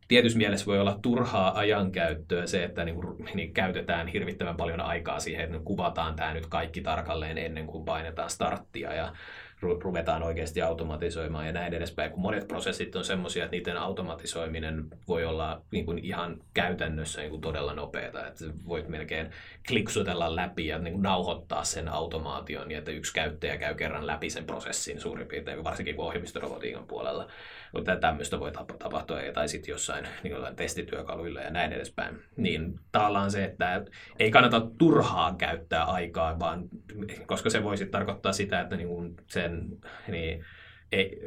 [0.09, 5.21] tietyssä mielessä voi olla turhaa ajankäyttöä se, että niin kuin, niin käytetään hirvittävän paljon aikaa
[5.21, 9.12] siihen, että kuvataan tämä nyt kaikki tarkalleen ennen kuin painetaan starttia ja
[9.61, 15.25] ruvetaan oikeasti automatisoimaan ja näin edespäin, kun monet prosessit on semmoisia, että niiden automatisoiminen voi
[15.25, 19.31] olla niin kuin ihan käytännössä niin kuin todella nopeata, että voit melkein
[19.69, 24.31] kliksutella läpi ja niin kuin nauhoittaa sen automaation niin, että yksi käyttäjä käy kerran läpi
[24.31, 27.29] sen prosessin suurin piirtein, varsinkin kuin ohjelmistorobotiikan puolella.
[27.73, 32.23] Mutta tämmöistä voi tapahtua, tai sitten jossain niin testityökaluilla ja näin edespäin.
[32.37, 33.85] Niin tavallaan se, että
[34.19, 36.69] ei kannata turhaa käyttää aikaa, vaan
[37.27, 39.16] koska se voisi tarkoittaa sitä, että niin
[39.49, 39.79] sen
[40.09, 40.45] niin,
[40.93, 41.21] ei,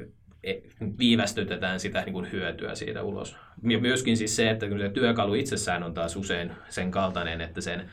[0.44, 3.38] ei, viivästytetään sitä niin kuin hyötyä siitä ulos.
[3.70, 7.92] Ja myöskin siis se, että se työkalu itsessään on taas usein sen kaltainen, että sen,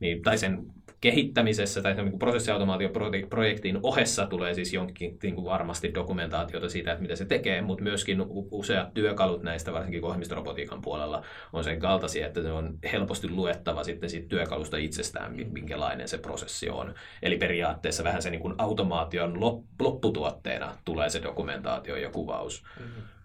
[0.00, 0.66] niin, tai sen
[1.06, 7.16] kehittämisessä tai niin prosessiautomaatioprojektin ohessa tulee siis jonkin niin kuin varmasti dokumentaatiota siitä, että mitä
[7.16, 12.52] se tekee, mutta myöskin useat työkalut näistä, varsinkin ohjelmistorobotiikan puolella, on sen kaltaisia, että se
[12.52, 16.94] on helposti luettava sitten siitä työkalusta itsestään, minkälainen se prosessi on.
[17.22, 19.40] Eli periaatteessa vähän se niin kuin automaation
[19.80, 22.64] lopputuotteena tulee se dokumentaatio ja kuvaus.
[22.80, 23.15] Mm-hmm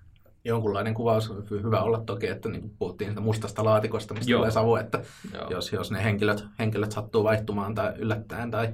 [0.45, 4.39] jonkunlainen kuvaus hyvä olla toki, että niin puhuttiin siitä mustasta laatikosta, mistä Joo.
[4.39, 5.01] tulee savu, että
[5.49, 8.73] jos, jos ne henkilöt, henkilöt sattuu vaihtumaan tai yllättäen tai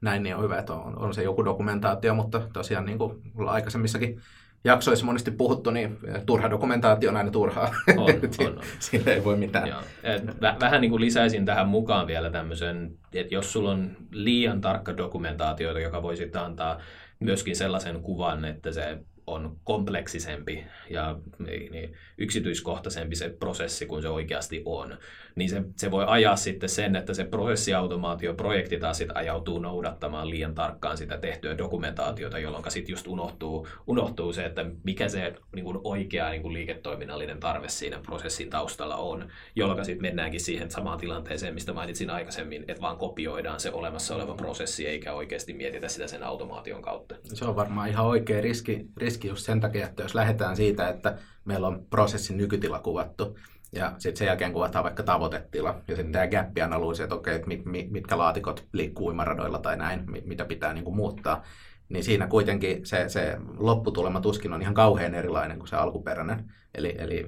[0.00, 4.20] näin, niin on hyvä, että on, on se joku dokumentaatio, mutta tosiaan niin kuin aikaisemmissakin
[4.64, 7.74] jaksoissa monesti puhuttu, niin turha dokumentaatio on aina turhaa.
[7.96, 7.96] On,
[8.46, 8.62] on, on.
[8.78, 9.68] Sillä ei voi mitään.
[9.68, 9.80] Joo.
[10.02, 10.22] Et
[10.60, 15.78] vähän niin kuin lisäisin tähän mukaan vielä tämmöisen, että jos sulla on liian tarkka dokumentaatio,
[15.78, 16.78] joka voi sitten antaa
[17.20, 18.98] myöskin sellaisen kuvan, että se
[19.30, 24.98] on kompleksisempi ja niin, niin, yksityiskohtaisempi se prosessi kuin se oikeasti on,
[25.34, 30.54] niin se, se voi ajaa sitten sen, että se prosessiautomaatioprojekti taas sit ajautuu noudattamaan liian
[30.54, 35.78] tarkkaan sitä tehtyä dokumentaatiota, jolloin sitten just unohtuu, unohtuu se, että mikä se niin kuin
[35.84, 41.54] oikea niin kuin liiketoiminnallinen tarve siinä prosessin taustalla on, jolloin sitten mennäänkin siihen samaan tilanteeseen,
[41.54, 46.22] mistä mainitsin aikaisemmin, että vaan kopioidaan se olemassa oleva prosessi eikä oikeasti mietitä sitä sen
[46.22, 47.14] automaation kautta.
[47.24, 51.18] Se on varmaan ihan oikea riski, riski just sen takia, että jos lähdetään siitä, että
[51.44, 53.38] meillä on prosessin nykytila kuvattu,
[53.72, 57.90] ja sitten sen jälkeen kuvataan vaikka tavoitetila, ja sitten tämä gap-analyysi, että okei, mit, mit,
[57.90, 61.42] mitkä laatikot liikkuu uimaradoilla tai näin, mit, mitä pitää niin kuin muuttaa,
[61.88, 66.52] niin siinä kuitenkin se, se lopputulema tuskin on ihan kauhean erilainen kuin se alkuperäinen.
[66.74, 67.26] Eli, eli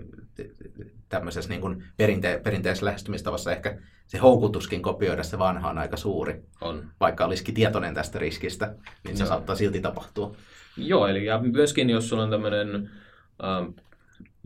[1.08, 6.42] tämmöisessä niin kuin perinte- perinteisessä lähestymistavassa ehkä se houkutuskin kopioida se vanha on aika suuri.
[6.60, 6.84] On.
[7.00, 8.74] Vaikka olisikin tietoinen tästä riskistä,
[9.04, 9.28] niin se Joo.
[9.28, 10.36] saattaa silti tapahtua.
[10.76, 12.90] Joo, eli ja myöskin jos sulla on tämmöinen
[13.44, 13.64] ähm,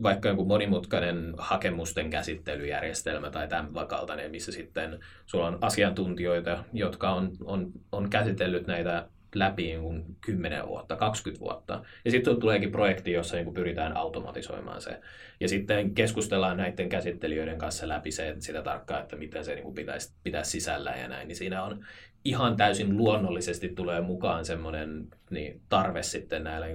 [0.03, 7.31] vaikka joku monimutkainen hakemusten käsittelyjärjestelmä tai tämän kaltainen, missä sitten sulla on asiantuntijoita, jotka on,
[7.45, 11.83] on, on käsitellyt näitä läpi niin kuin 10 vuotta, 20 vuotta.
[12.05, 14.99] Ja sitten tuleekin projekti, jossa niin pyritään automatisoimaan se.
[15.39, 20.13] Ja sitten keskustellaan näiden käsittelijöiden kanssa läpi se, sitä tarkkaan, että mitä se niin pitäisi
[20.23, 21.27] pitää sisällä ja näin.
[21.27, 21.85] Niin siinä on
[22.27, 26.67] ihan täysin luonnollisesti tulee mukaan semmoinen niin, tarve sitten näillä,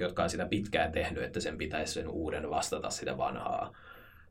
[0.00, 3.74] jotka on sitä pitkään tehnyt, että sen pitäisi sen uuden vastata sitä vanhaa.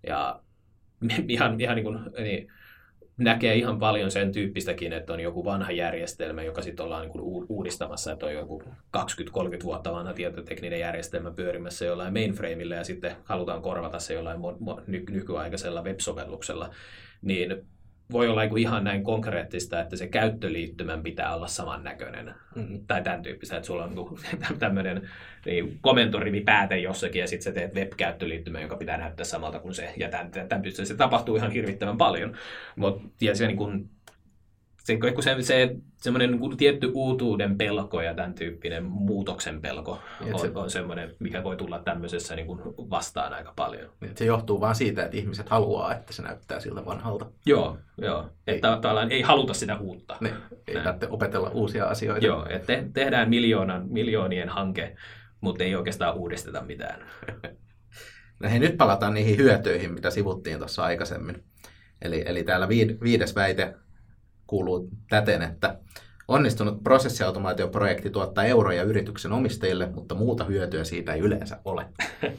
[0.08, 0.40] Ja
[1.28, 2.52] ihan, ihan niin kuin, niin,
[3.18, 8.12] näkee ihan paljon sen tyyppistäkin, että on joku vanha järjestelmä, joka sitten ollaan niin uudistamassa,
[8.12, 8.64] että on joku
[8.98, 14.40] 20-30 vuotta vanha tietotekninen järjestelmä pyörimässä jollain mainframeilla ja sitten halutaan korvata se jollain
[14.88, 16.70] nykyaikaisella web-sovelluksella,
[17.22, 17.68] niin
[18.12, 22.34] voi olla niin ihan näin konkreettista, että se käyttöliittymän pitää olla samannäköinen.
[22.56, 22.80] Mm.
[22.88, 24.18] Tai tämän tyyppistä, että sulla on
[24.60, 25.10] tämmöinen
[25.46, 29.94] niin, komentorivi pääte jossakin ja sitten sä teet web-käyttöliittymän, joka pitää näyttää samalta kuin se.
[29.98, 32.36] Ja tämän, tämän pystyy, se tapahtuu ihan hirvittävän paljon.
[32.76, 33.90] Mut, ja se, niin kun,
[35.02, 40.40] se, kun se, se semmoinen niin tietty uutuuden pelko ja tämän tyyppinen muutoksen pelko Et
[40.40, 43.90] se- on, on semmoinen, mikä voi tulla tämmöisessä niin kuin vastaan aika paljon.
[44.02, 47.26] Niin, että Se johtuu vaan siitä, että ihmiset haluaa, että se näyttää siltä vanhalta.
[47.46, 48.30] Joo, joo.
[48.48, 50.18] Että tavallaan ei haluta sitä uutta.
[50.20, 50.34] Ne,
[50.68, 50.84] ei Näin.
[50.84, 52.26] tarvitse opetella uusia asioita.
[52.26, 54.96] Joo, että te, tehdään miljoonan, miljoonien hanke,
[55.42, 57.00] mutta ei oikeastaan uudisteta mitään.
[58.40, 61.44] No hei, nyt palataan niihin hyötyihin, mitä sivuttiin tuossa aikaisemmin.
[62.02, 63.74] Eli, eli täällä viid, viides väite
[64.50, 65.78] kuuluu täten, että
[66.28, 71.86] onnistunut prosessiautomaatioprojekti tuottaa euroja yrityksen omistajille, mutta muuta hyötyä siitä ei yleensä ole.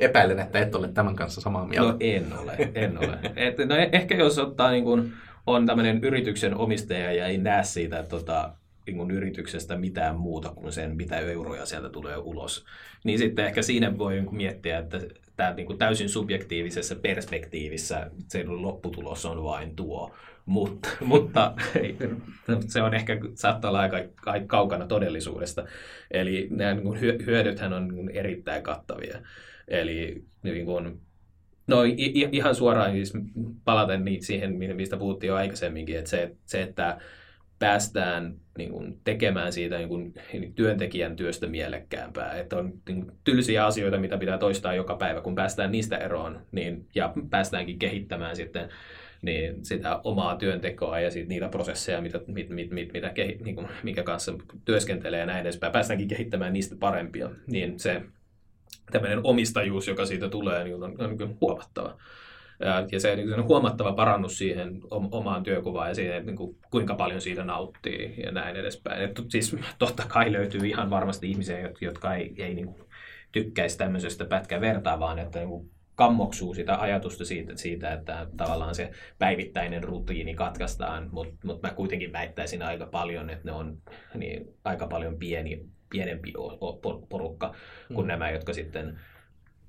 [0.00, 1.88] Epäilen, että et ole tämän kanssa samaa mieltä.
[1.88, 3.18] No en ole, en ole.
[3.36, 5.12] Et, no e- ehkä jos ottaa niin kun,
[5.46, 8.52] on tämmöinen yrityksen omistaja ja ei näe siitä tota,
[8.86, 12.64] niin kun yrityksestä mitään muuta kuin sen, mitä euroja sieltä tulee ulos,
[13.04, 15.00] niin sitten ehkä siinä voi miettiä, että
[15.36, 20.14] tämä niin täysin subjektiivisessa perspektiivissä se lopputulos on vain tuo.
[20.46, 21.54] Mutta, mutta
[22.72, 25.64] se on ehkä, saattaa olla aika, aika kaukana todellisuudesta.
[26.10, 29.18] Eli nämä niin hyö- hyödythän on niin kun erittäin kattavia.
[29.68, 31.00] Eli niin kun,
[31.70, 31.76] No
[32.32, 33.12] ihan suoraan siis
[33.64, 36.98] palaten ni- siihen, mi- mistä puhuttiin jo aikaisemminkin, että se, se että
[37.58, 40.14] päästään niin kuin, tekemään siitä niin kuin,
[40.54, 42.32] työntekijän työstä mielekkäämpää.
[42.32, 46.46] Että on niin kuin, tylsiä asioita, mitä pitää toistaa joka päivä, kun päästään niistä eroon
[46.52, 48.68] niin, ja päästäänkin kehittämään sitten
[49.22, 53.54] niin sitä omaa työntekoa ja sit niitä prosesseja, mitä, mit, mit, mit, mitä kehi, niin
[53.54, 55.72] kuin, minkä kanssa työskentelee ja näin edespäin.
[55.72, 57.30] Päästäänkin kehittämään niistä parempia.
[57.46, 58.02] Niin se
[58.92, 61.96] tämmöinen omistajuus, joka siitä tulee, niin on, on niin huomattava.
[62.60, 66.56] Ja, ja se niin on huomattava parannus siihen om- omaan työkuvaan ja siihen, niin kuin,
[66.70, 69.02] kuinka paljon siitä nauttii ja näin edespäin.
[69.02, 72.84] Et, siis totta kai löytyy ihan varmasti ihmisiä, jot- jotka ei, ei niin kuin,
[73.32, 78.74] tykkäisi tämmöisestä pätkän vertaa, vaan että niin kuin, kammoksuu sitä ajatusta siitä, siitä, että tavallaan
[78.74, 83.78] se päivittäinen rutiini katkaistaan, mutta mut mä kuitenkin väittäisin aika paljon, että ne on
[84.14, 86.32] niin, aika paljon pieni, pienempi
[87.08, 87.54] porukka
[87.94, 88.08] kuin Mm.
[88.08, 89.00] nämä, jotka sitten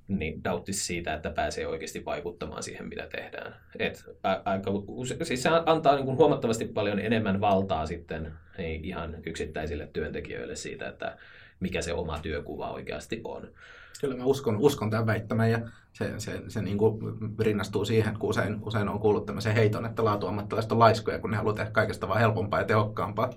[0.07, 3.55] niin nauttisi siitä, että pääsee oikeasti vaikuttamaan siihen, mitä tehdään.
[3.79, 4.05] Et,
[4.45, 9.89] aika, use, siis se antaa niin kuin huomattavasti paljon enemmän valtaa sitten niin ihan yksittäisille
[9.93, 11.17] työntekijöille siitä, että
[11.59, 13.51] mikä se oma työkuva oikeasti on.
[14.01, 15.59] Kyllä mä uskon, uskon tämän väittämän ja
[15.93, 16.99] se, se, se niin kuin
[17.39, 21.37] rinnastuu siihen, kun usein, usein on kuullut tämmöisen heiton, että laatuammattilaiset on laiskoja, kun ne
[21.37, 23.29] haluaa tehdä kaikesta vaan helpompaa ja tehokkaampaa.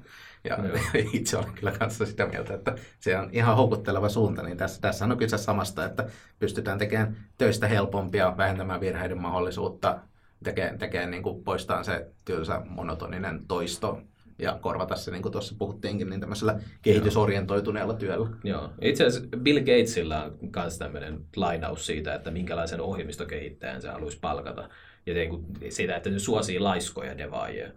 [0.45, 0.79] Ja Joo.
[1.13, 5.05] itse olen kyllä kanssa sitä mieltä, että se on ihan houkutteleva suunta, niin tässä, tässä
[5.05, 6.07] on kyse samasta, että
[6.39, 9.99] pystytään tekemään töistä helpompia, vähentämään virheiden mahdollisuutta,
[10.45, 11.45] tekemään, tekemään niin kuin
[11.83, 14.01] se tylsä monotoninen toisto
[14.39, 18.29] ja korvata se, niin kuin tuossa puhuttiinkin, niin tämmöisellä kehitysorientoituneella työllä.
[18.45, 18.71] Joo.
[18.81, 24.69] Itse asiassa Bill Gatesilla on myös tämmöinen lainaus siitä, että minkälaisen ohjelmistokehittäjän se haluaisi palkata.
[25.07, 27.69] Ja se, kun- siitä, että se suosii laiskoja devaajia.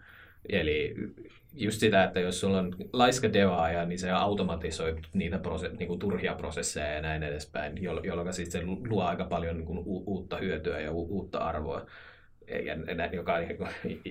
[0.49, 0.95] Eli
[1.53, 5.99] just sitä, että jos sulla on laiska devaaja, niin se automatisoi niitä prose- niin kuin
[5.99, 10.03] turhia prosesseja ja näin edespäin, jol- jolloin siis se luo aika paljon niin kuin u-
[10.07, 11.85] uutta hyötyä ja u- uutta arvoa,
[12.65, 13.43] ja, joka on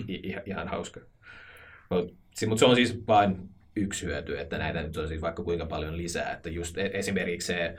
[0.08, 1.00] ihan, ihan hauska.
[1.90, 5.66] Mutta mut se on siis vain yksi hyöty, että näitä nyt on siis vaikka kuinka
[5.66, 6.32] paljon lisää.
[6.32, 7.76] Että just e- esimerkiksi se,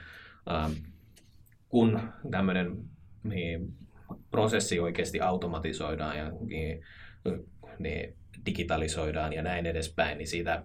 [0.52, 0.72] ähm,
[1.70, 2.78] kun tämmöinen
[3.24, 3.74] niin,
[4.32, 6.86] prosessi oikeasti automatisoidaan ja niin,
[7.80, 8.16] niin
[8.46, 10.64] digitalisoidaan ja näin edespäin, niin siitä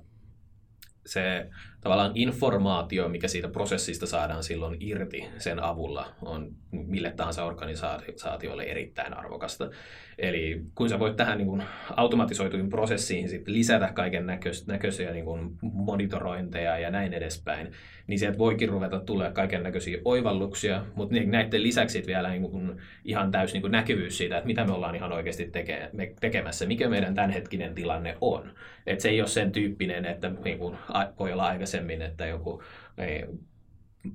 [1.07, 1.51] se
[1.83, 9.15] tavallaan informaatio, mikä siitä prosessista saadaan silloin irti sen avulla, on mille tahansa organisaatiolle erittäin
[9.15, 9.71] arvokasta.
[10.19, 11.63] Eli kun sä voit tähän niin kuin
[11.97, 14.27] automatisoituihin prosessiin sit lisätä kaiken
[14.67, 15.25] näköisiä niin
[15.63, 17.73] monitorointeja ja näin edespäin,
[18.07, 23.31] niin sieltä voikin ruveta tulee kaiken näköisiä oivalluksia, mutta näiden lisäksi vielä niin kuin ihan
[23.31, 26.89] täysin niin kuin näkyvyys siitä, että mitä me ollaan ihan oikeasti teke, me tekemässä, mikä
[26.89, 28.53] meidän tämänhetkinen tilanne on.
[28.87, 30.77] Et se ei ole sen tyyppinen, että niin kuin
[31.19, 31.72] voi olla aikaisemmin,
[32.03, 32.63] että joku
[32.99, 33.25] ei,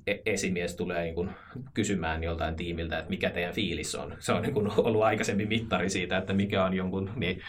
[0.06, 1.30] E- esimies tulee niin kuin
[1.74, 4.14] kysymään joltain tiimiltä, että mikä teidän fiilis on.
[4.18, 7.40] Se on niin kuin ollut aikaisemmin mittari siitä, että mikä on jonkun niin,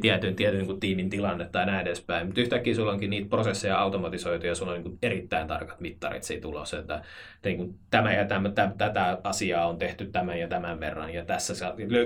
[0.00, 2.26] tietyn, tietyn niin kuin tiimin tilanne tai näin edespäin.
[2.26, 6.22] Mutta yhtäkkiä sulla onkin niitä prosesseja automatisoitu ja sulla on niin kuin erittäin tarkat mittarit
[6.22, 7.02] siitä tulossa, että
[7.44, 11.24] niin kuin tämä ja tämä, tämä, tätä asiaa on tehty tämän ja tämän verran ja
[11.24, 11.54] tässä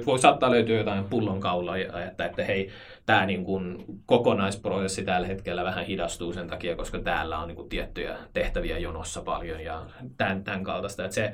[0.06, 2.70] voi saattaa löytyä jotain pullonkaulaa että, että hei,
[3.06, 7.68] tämä niin kuin kokonaisprosessi tällä hetkellä vähän hidastuu sen takia, koska täällä on niin kuin
[7.68, 9.86] tiettyjä tehtäviä jonossa paljon ja
[10.16, 11.04] tämän, tämän kaltaista.
[11.04, 11.32] Että se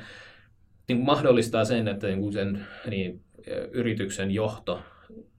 [0.89, 3.21] niin kuin mahdollistaa sen, että niin kuin sen niin,
[3.73, 4.83] yrityksen johto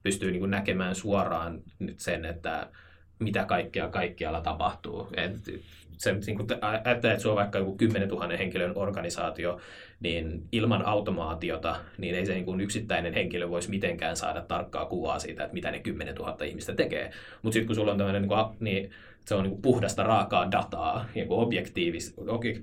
[0.02, 1.62] pystyy niin kuin näkemään suoraan
[1.96, 2.70] sen, että
[3.18, 5.08] mitä kaikkea kaikkialla tapahtuu.
[5.16, 5.36] Et
[5.98, 6.46] se, niin kun
[6.92, 9.60] että se on vaikka joku 10 000 henkilön organisaatio,
[10.02, 15.18] niin ilman automaatiota, niin ei se niin kuin yksittäinen henkilö voisi mitenkään saada tarkkaa kuvaa
[15.18, 17.10] siitä, että mitä ne 10 000 ihmistä tekee.
[17.42, 18.90] Mutta sitten kun sulla on tämmöinen, niin, niin
[19.24, 22.14] se on niin puhdasta raakaa dataa, niin kuin objektiivis,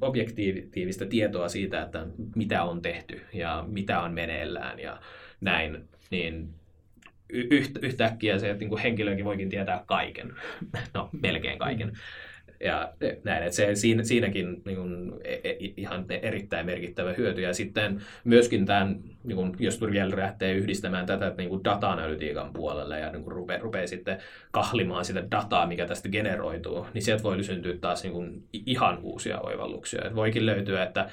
[0.02, 5.00] objektiivista tietoa siitä, että mitä on tehty ja mitä on meneillään ja
[5.42, 6.50] näin, niin
[7.82, 10.34] yhtäkkiä se, että niin kuin henkilökin voikin tietää kaiken,
[10.94, 11.88] no melkein kaiken.
[11.88, 11.96] Mm
[12.64, 12.94] ja
[13.24, 17.42] näin, että se, siinä, siinäkin niin kuin, e, e, ihan erittäin merkittävä hyöty.
[17.42, 23.00] Ja sitten myöskin tämän, niin kuin, jos vielä lähtee yhdistämään tätä niin kuin data-analytiikan puolelle
[23.00, 24.18] ja niin kuin rupeaa, rupeaa sitten
[24.52, 29.40] kahlimaan sitä dataa, mikä tästä generoituu, niin sieltä voi syntyä taas niin kuin, ihan uusia
[29.40, 30.06] oivalluksia.
[30.06, 31.10] Et voikin löytyä, että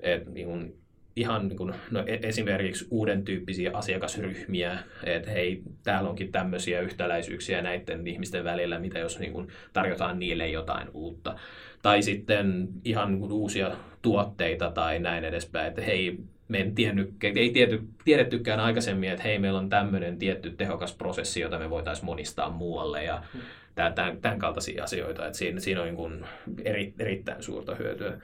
[0.00, 0.80] et, niin kuin,
[1.16, 7.62] ihan niin kuin, no, e, esimerkiksi uuden tyyppisiä asiakasryhmiä, että hei, täällä onkin tämmöisiä yhtäläisyyksiä
[7.62, 11.36] näiden ihmisten välillä, mitä jos niin kuin, tarjotaan niille jotain uutta.
[11.82, 13.70] Tai sitten ihan niin kuin, uusia
[14.02, 16.18] tuotteita tai näin edespäin, että hei,
[16.48, 21.40] me en tiennyt, ei tiety, tiedettykään aikaisemmin, että hei, meillä on tämmöinen tietty tehokas prosessi,
[21.40, 23.40] jota me voitaisiin monistaa muualle ja hmm.
[23.74, 25.26] tämän, tämän kaltaisia asioita.
[25.26, 26.24] Että siinä, siinä on niin kuin
[26.64, 28.18] eri, erittäin suurta hyötyä.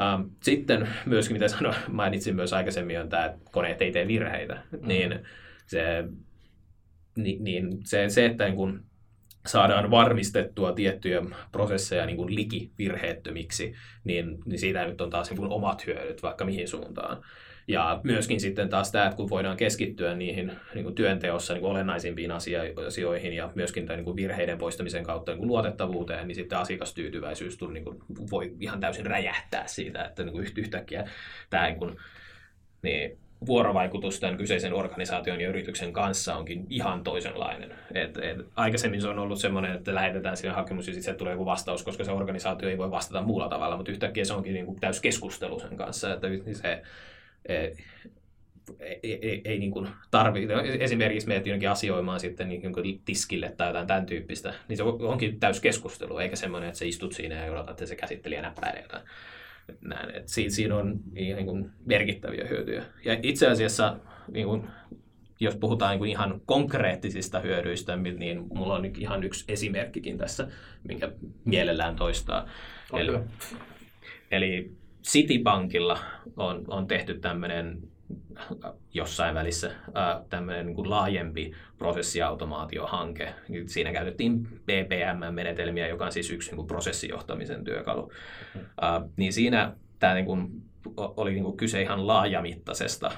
[0.00, 4.62] Ähm, sitten myöskin, mitä sanoin, mainitsin myös aikaisemmin, on tämä, että koneet ei tee virheitä.
[4.70, 4.88] Mm.
[4.88, 5.20] Niin,
[5.66, 6.04] se,
[7.16, 8.84] niin, niin se, se, että niin kun
[9.46, 15.52] saadaan varmistettua tiettyjä prosesseja niin kuin likivirheettömiksi, niin, niin siitä nyt on taas niin kuin
[15.52, 17.22] omat hyödyt vaikka mihin suuntaan.
[17.70, 21.70] Ja myöskin sitten taas tämä, että kun voidaan keskittyä niihin niin kuin työnteossa niin kuin
[21.70, 22.30] olennaisimpiin
[22.86, 27.58] asioihin ja myöskin tämän niin kuin virheiden poistamisen kautta niin kuin luotettavuuteen, niin sitten asiakastyytyväisyys
[27.72, 27.98] niin kuin
[28.30, 31.08] voi ihan täysin räjähtää siitä, että niin kuin yhtäkkiä
[31.50, 31.96] tämä niin kuin,
[32.82, 37.74] niin, vuorovaikutus tämän kyseisen organisaation ja yrityksen kanssa onkin ihan toisenlainen.
[37.94, 41.46] Et, et, aikaisemmin se on ollut sellainen, että lähetetään sinne hakemus ja sitten tulee joku
[41.46, 44.80] vastaus, koska se organisaatio ei voi vastata muulla tavalla, mutta yhtäkkiä se onkin niin kuin
[44.80, 46.82] täys keskustelu sen kanssa, että se
[47.48, 54.06] ei, ei, ei, niin tarvitse, esimerkiksi menet jonnekin asioimaan sitten niin tiskille tai jotain tämän
[54.06, 57.86] tyyppistä, niin se onkin täys keskustelu, eikä semmoinen, että sä istut siinä ja odotat, että
[57.86, 59.02] se käsittelijä näppäilee jotain.
[59.80, 62.82] Näin, että siinä, siinä on niin kuin merkittäviä hyötyjä.
[63.04, 63.96] Ja itse asiassa,
[64.32, 64.68] niin kuin,
[65.40, 70.48] jos puhutaan niin kuin ihan konkreettisista hyödyistä, niin mulla on ihan yksi esimerkkikin tässä,
[70.88, 71.12] minkä
[71.44, 72.48] mielellään toistaa.
[72.92, 73.12] Eli,
[74.30, 74.72] eli
[75.02, 75.98] Citibankilla
[76.36, 77.78] on, on tehty tämmöinen
[78.94, 79.70] jossain välissä
[80.30, 83.34] tämmöinen niin laajempi prosessiautomaatiohanke.
[83.66, 88.12] Siinä käytettiin BPM-menetelmiä, joka on siis yksi niin kuin prosessijohtamisen työkalu.
[88.54, 88.60] Mm.
[89.16, 90.62] Niin siinä tämä niin kuin,
[90.96, 93.12] oli niin kuin kyse ihan laajamittaisesta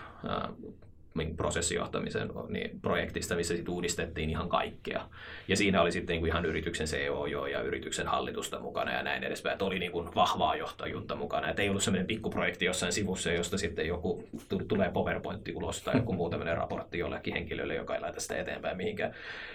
[1.37, 5.09] prosessijohtamisen niin projektista, missä sit uudistettiin ihan kaikkea.
[5.49, 9.25] Ja siinä oli sitten niin kuin ihan yrityksen CEO ja yrityksen hallitusta mukana ja näin
[9.25, 9.53] edespäin.
[9.53, 11.49] Että oli niin kuin vahvaa johtajuutta mukana.
[11.49, 14.29] Että ei ollut sellainen pikkuprojekti jossain sivussa, josta sitten joku
[14.69, 18.77] tulee PowerPointti ulos tai joku muu tämmöinen raportti jollekin henkilölle, joka ei laita sitä eteenpäin
[18.77, 19.15] mihinkään.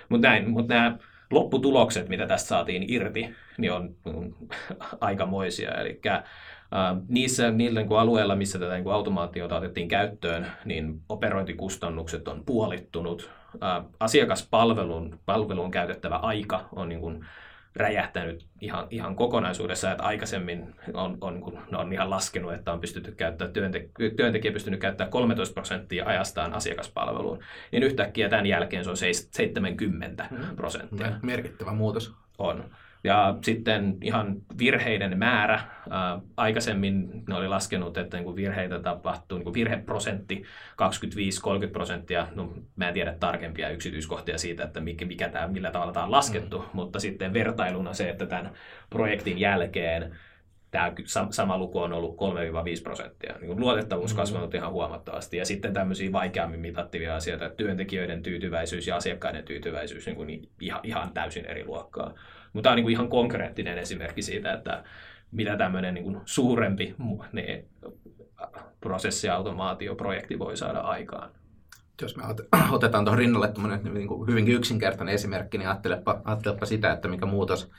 [0.10, 0.98] Mutta näin, mutta nämä
[1.32, 4.36] lopputulokset, mitä tästä saatiin irti, niin on, on
[5.02, 5.72] aikamoisia.
[5.72, 6.00] Eli
[7.08, 13.30] niissä niillä niin alueilla, missä tätä niin automaatiota otettiin käyttöön, niin operointikustannukset on puolittunut.
[14.00, 17.26] Asiakaspalvelun palveluun käytettävä aika on niin kuin
[17.76, 23.12] räjähtänyt ihan, ihan kokonaisuudessa, että aikaisemmin on, on, kun on ihan laskenut, että on pystytty
[23.12, 27.40] käyttää, työnte, työntekijä pystynyt käyttämään 13 prosenttia ajastaan asiakaspalveluun,
[27.72, 31.12] niin yhtäkkiä tämän jälkeen se on 70 prosenttia.
[31.22, 32.13] Merkittävä muutos.
[32.38, 32.63] On.
[33.08, 35.60] Ja sitten ihan virheiden määrä.
[35.89, 40.43] Ää, aikaisemmin ne oli laskenut, että niin virheitä tapahtuu, niin virheprosentti
[41.67, 42.27] 25-30 prosenttia.
[42.35, 46.12] No, mä en tiedä tarkempia yksityiskohtia siitä, että mikä, mikä tämä, millä tavalla tämä on
[46.12, 46.65] laskettu, mm.
[46.73, 48.51] mutta sitten vertailuna se, että tämän
[48.89, 50.15] projektin jälkeen
[50.71, 50.93] tämä
[51.29, 52.17] sama luku on ollut
[52.79, 53.35] 3-5 prosenttia.
[53.41, 54.21] Niin luotettavuus mm-hmm.
[54.21, 55.37] kasvanut ihan huomattavasti.
[55.37, 61.13] Ja sitten tämmöisiä vaikeammin mitattavia asioita, työntekijöiden tyytyväisyys ja asiakkaiden tyytyväisyys niin kuin ihan, ihan
[61.13, 62.13] täysin eri luokkaa.
[62.58, 64.83] Mutta tämä on niin kuin ihan konkreettinen esimerkki siitä, että
[65.31, 66.95] mitä tämmöinen niin kuin suurempi
[68.81, 71.29] prosessiautomaatioprojekti voi saada aikaan.
[72.01, 72.23] Jos me
[72.71, 73.51] otetaan tuohon rinnalle
[73.93, 77.71] niin kuin hyvinkin yksinkertainen esimerkki, niin ajattelepa, ajattelepa sitä, että mikä muutos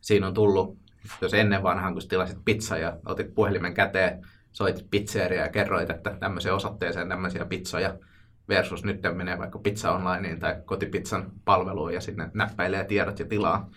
[0.00, 0.78] siinä on tullut
[1.20, 6.16] jos ennen vanhaan, kun tilasit pizza ja otit puhelimen käteen, soitit pizzeria ja kerroit, että
[6.20, 7.98] tämmöiseen osoitteeseen tämmöisiä pizzoja,
[8.48, 13.70] versus nyt menee vaikka Pizza Onlineen tai kotipizzan palveluun ja sinne näppäilee tiedot ja tilaa,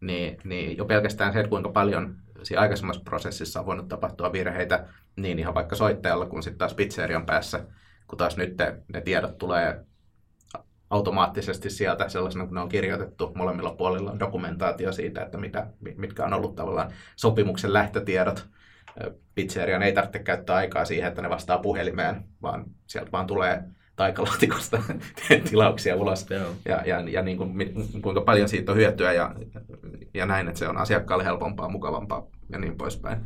[0.00, 4.86] niin, niin jo pelkästään se, että kuinka paljon siinä aikaisemmassa prosessissa on voinut tapahtua virheitä,
[5.16, 7.64] niin ihan vaikka soittajalla kuin sitten taas pizzerian päässä,
[8.06, 8.56] kun taas nyt
[8.92, 9.84] ne tiedot tulee
[10.90, 15.66] automaattisesti sieltä sellaisena, kun ne on kirjoitettu molemmilla puolilla on dokumentaatio siitä, että mitä,
[15.96, 18.46] mitkä on ollut tavallaan sopimuksen lähtötiedot.
[19.34, 23.64] Pizzerian ei tarvitse käyttää aikaa siihen, että ne vastaa puhelimeen, vaan sieltä vaan tulee
[23.96, 24.82] taikalaatikosta
[25.50, 26.26] tilauksia ulos.
[26.64, 27.52] Ja, ja, ja niin kuin,
[28.02, 29.34] kuinka paljon siitä on hyötyä ja,
[30.14, 33.18] ja näin, että se on asiakkaalle helpompaa, mukavampaa ja niin poispäin.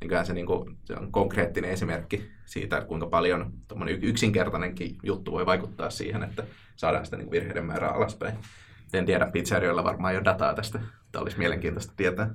[0.00, 3.52] Niin se, niin kuin, se on konkreettinen esimerkki siitä, että kuinka paljon
[4.02, 6.44] yksinkertainenkin juttu voi vaikuttaa siihen, että
[6.76, 8.34] saadaan sitä niin virheiden määrää alaspäin.
[8.92, 10.80] En tiedä, pizzerioilla varmaan jo dataa tästä.
[11.12, 12.30] Tämä olisi mielenkiintoista tietää.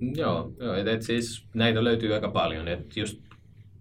[0.00, 2.68] Joo, joo et, et siis näitä löytyy aika paljon.
[2.68, 3.22] Et just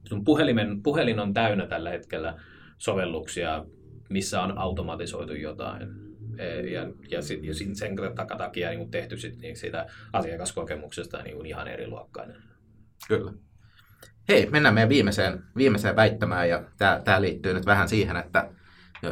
[0.03, 2.39] sun puhelimen, puhelin on täynnä tällä hetkellä
[2.77, 3.65] sovelluksia,
[4.09, 5.89] missä on automatisoitu jotain.
[6.37, 7.95] E, ja, ja, sit, ja sen
[8.37, 12.35] takia niin tehty sit, niin siitä asiakaskokemuksesta niin ihan eri luokkainen.
[13.07, 13.33] Kyllä.
[14.29, 16.63] Hei, mennään meidän viimeiseen, viimeiseen väittämään, ja
[17.03, 18.49] tämä liittyy nyt vähän siihen, että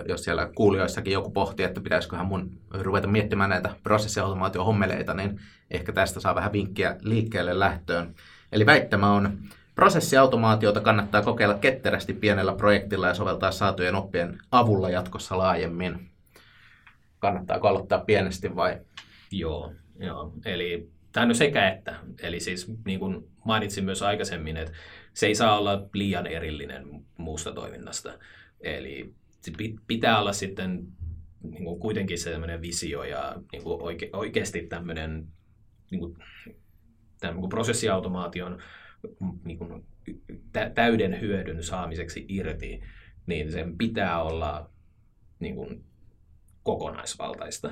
[0.07, 5.39] jos siellä kuulijoissakin joku pohtii, että pitäisiköhän mun ruveta miettimään näitä prosessiautomaatiohommeleita, niin
[5.71, 8.15] ehkä tästä saa vähän vinkkiä liikkeelle lähtöön.
[8.51, 9.39] Eli väittämä on,
[9.81, 16.09] prosessiautomaatiota kannattaa kokeilla ketterästi pienellä projektilla ja soveltaa saatujen oppien avulla jatkossa laajemmin.
[17.19, 18.79] Kannattaako aloittaa pienesti vai?
[19.31, 20.33] Joo, joo.
[20.45, 21.95] eli tämä on sekä että.
[22.21, 24.73] Eli siis niin kuin mainitsin myös aikaisemmin, että
[25.13, 28.13] se ei saa olla liian erillinen muusta toiminnasta.
[28.59, 29.13] Eli
[29.87, 30.87] pitää olla sitten
[31.43, 35.27] niin kuin kuitenkin sellainen visio ja niin kuin oike, oikeasti tämmöinen
[35.91, 36.17] niin kuin,
[37.19, 38.61] tämän, niin prosessiautomaation
[39.43, 39.85] niin kuin,
[40.75, 42.81] täyden hyödyn saamiseksi irti,
[43.25, 44.69] niin sen pitää olla
[45.39, 45.83] niin kuin,
[46.63, 47.71] kokonaisvaltaista.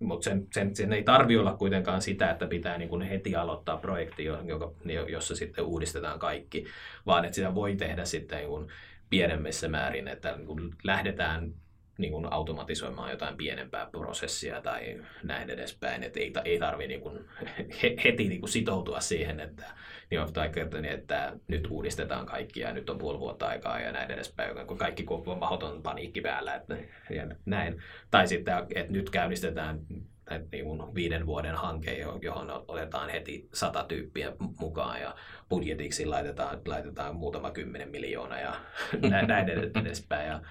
[0.00, 3.76] Mutta sen, sen, sen ei tarvi olla kuitenkaan sitä, että pitää niin kuin heti aloittaa
[3.76, 4.72] projekti, joka,
[5.08, 6.64] jossa sitten uudistetaan kaikki,
[7.06, 8.68] vaan että sitä voi tehdä sitten niin kuin
[9.10, 11.54] pienemmissä määrin, että niin kuin lähdetään
[11.98, 16.02] niin kuin automatisoimaan jotain pienempää prosessia tai näin edespäin.
[16.02, 17.00] Että ei, ei tarvitse niin
[18.04, 19.64] heti niin kuin sitoutua siihen, että,
[20.10, 20.50] niin on, tai
[20.90, 25.06] että nyt uudistetaan kaikki ja nyt on puoli vuotta aikaa ja näin edespäin, kun kaikki
[25.26, 26.54] on mahdoton paniikki päällä.
[26.54, 26.76] Että,
[27.10, 27.82] ja näin.
[28.10, 29.80] Tai sitten, että nyt käynnistetään
[30.52, 35.14] niin kuin viiden vuoden hanke, johon otetaan heti sata tyyppiä mukaan ja
[35.48, 38.54] budjetiksi laitetaan, laitetaan muutama kymmenen miljoonaa ja
[39.26, 39.48] näin
[39.80, 40.28] edespäin.
[40.28, 40.42] Ja,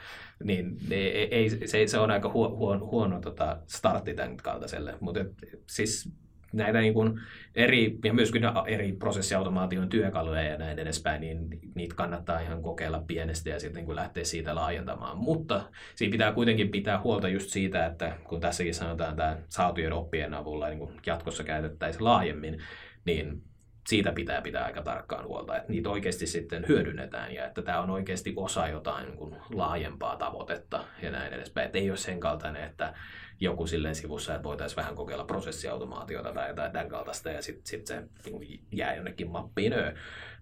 [0.44, 4.98] niin ei, ei, se, se on aika huono, huono, huono tota startti tämän kaltaiselle.
[5.00, 5.26] Mutta
[5.68, 6.10] siis
[6.58, 7.20] näitä niin kuin
[7.56, 13.50] eri, ja myöskin eri prosessiautomaation työkaluja ja näin edespäin, niin niitä kannattaa ihan kokeilla pienestä
[13.50, 15.18] ja sitten kun lähtee siitä laajentamaan.
[15.18, 15.62] Mutta
[15.96, 20.68] siinä pitää kuitenkin pitää huolta just siitä, että kun tässäkin sanotaan että saatujen oppien avulla
[20.68, 22.60] niin kuin jatkossa käytettäisiin laajemmin,
[23.06, 23.42] niin
[23.88, 27.90] siitä pitää pitää aika tarkkaan huolta, että niitä oikeasti sitten hyödynnetään ja että tämä on
[27.90, 31.66] oikeasti osa jotain niin kuin laajempaa tavoitetta ja näin edespäin.
[31.66, 32.94] Että ei ole sen kaltainen, että
[33.40, 37.88] joku silleen sivussa, että voitaisiin vähän kokeilla prosessiautomaatiota tai jotain tämän kaltaista ja sitten sit
[37.88, 38.04] se
[38.40, 39.74] niin jää jonnekin mappiin,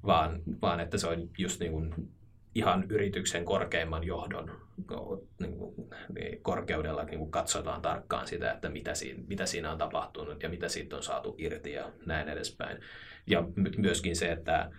[0.06, 1.94] vaan, vaan että se on just niin kuin
[2.56, 4.52] ihan yrityksen korkeimman johdon
[5.40, 5.76] niin kuin,
[6.16, 10.50] niin korkeudella niin kuin katsotaan tarkkaan sitä, että mitä siinä, mitä siinä on tapahtunut ja
[10.50, 12.78] mitä siitä on saatu irti ja näin edespäin.
[13.28, 13.44] Ja
[13.78, 14.72] myöskin se, että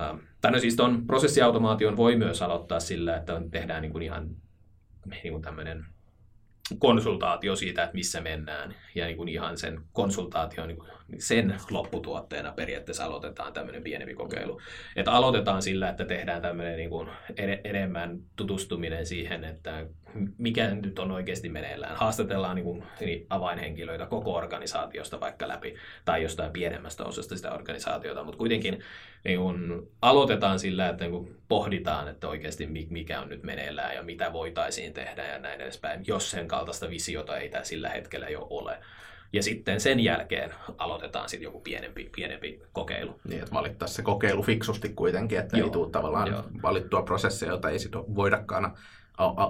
[0.00, 4.36] äh, tai no siis tuon prosessiautomaation voi myös aloittaa sillä, että tehdään niin kuin ihan
[5.06, 5.86] niin kuin tämmöinen
[6.78, 8.74] konsultaatio siitä, että missä mennään.
[8.94, 14.60] Ja niin kuin ihan sen konsultaation, niin kuin sen lopputuotteena periaatteessa aloitetaan tämmöinen pienempi kokeilu.
[14.96, 17.08] Että aloitetaan sillä, että tehdään tämmöinen niin kuin
[17.64, 19.86] enemmän tutustuminen siihen, että
[20.38, 21.96] mikä nyt on oikeasti meneillään.
[21.96, 22.84] Haastatellaan niin kuin
[23.30, 28.80] avainhenkilöitä koko organisaatiosta vaikka läpi tai jostain pienemmästä osasta sitä organisaatiota, mutta kuitenkin
[29.24, 34.02] niin kuin aloitetaan sillä, että niin kuin pohditaan, että oikeasti mikä on nyt meneillään ja
[34.02, 38.78] mitä voitaisiin tehdä ja näin edespäin, jos sen kaltaista visiota ei sillä hetkellä jo ole.
[39.36, 43.20] Ja sitten sen jälkeen aloitetaan sitten joku pienempi, pienempi kokeilu.
[43.28, 45.66] Niin, että valittaa se kokeilu fiksusti kuitenkin, että Joo.
[45.66, 46.44] ei tule tavallaan Joo.
[46.62, 48.76] valittua prosessia, jota ei sitten voidakaan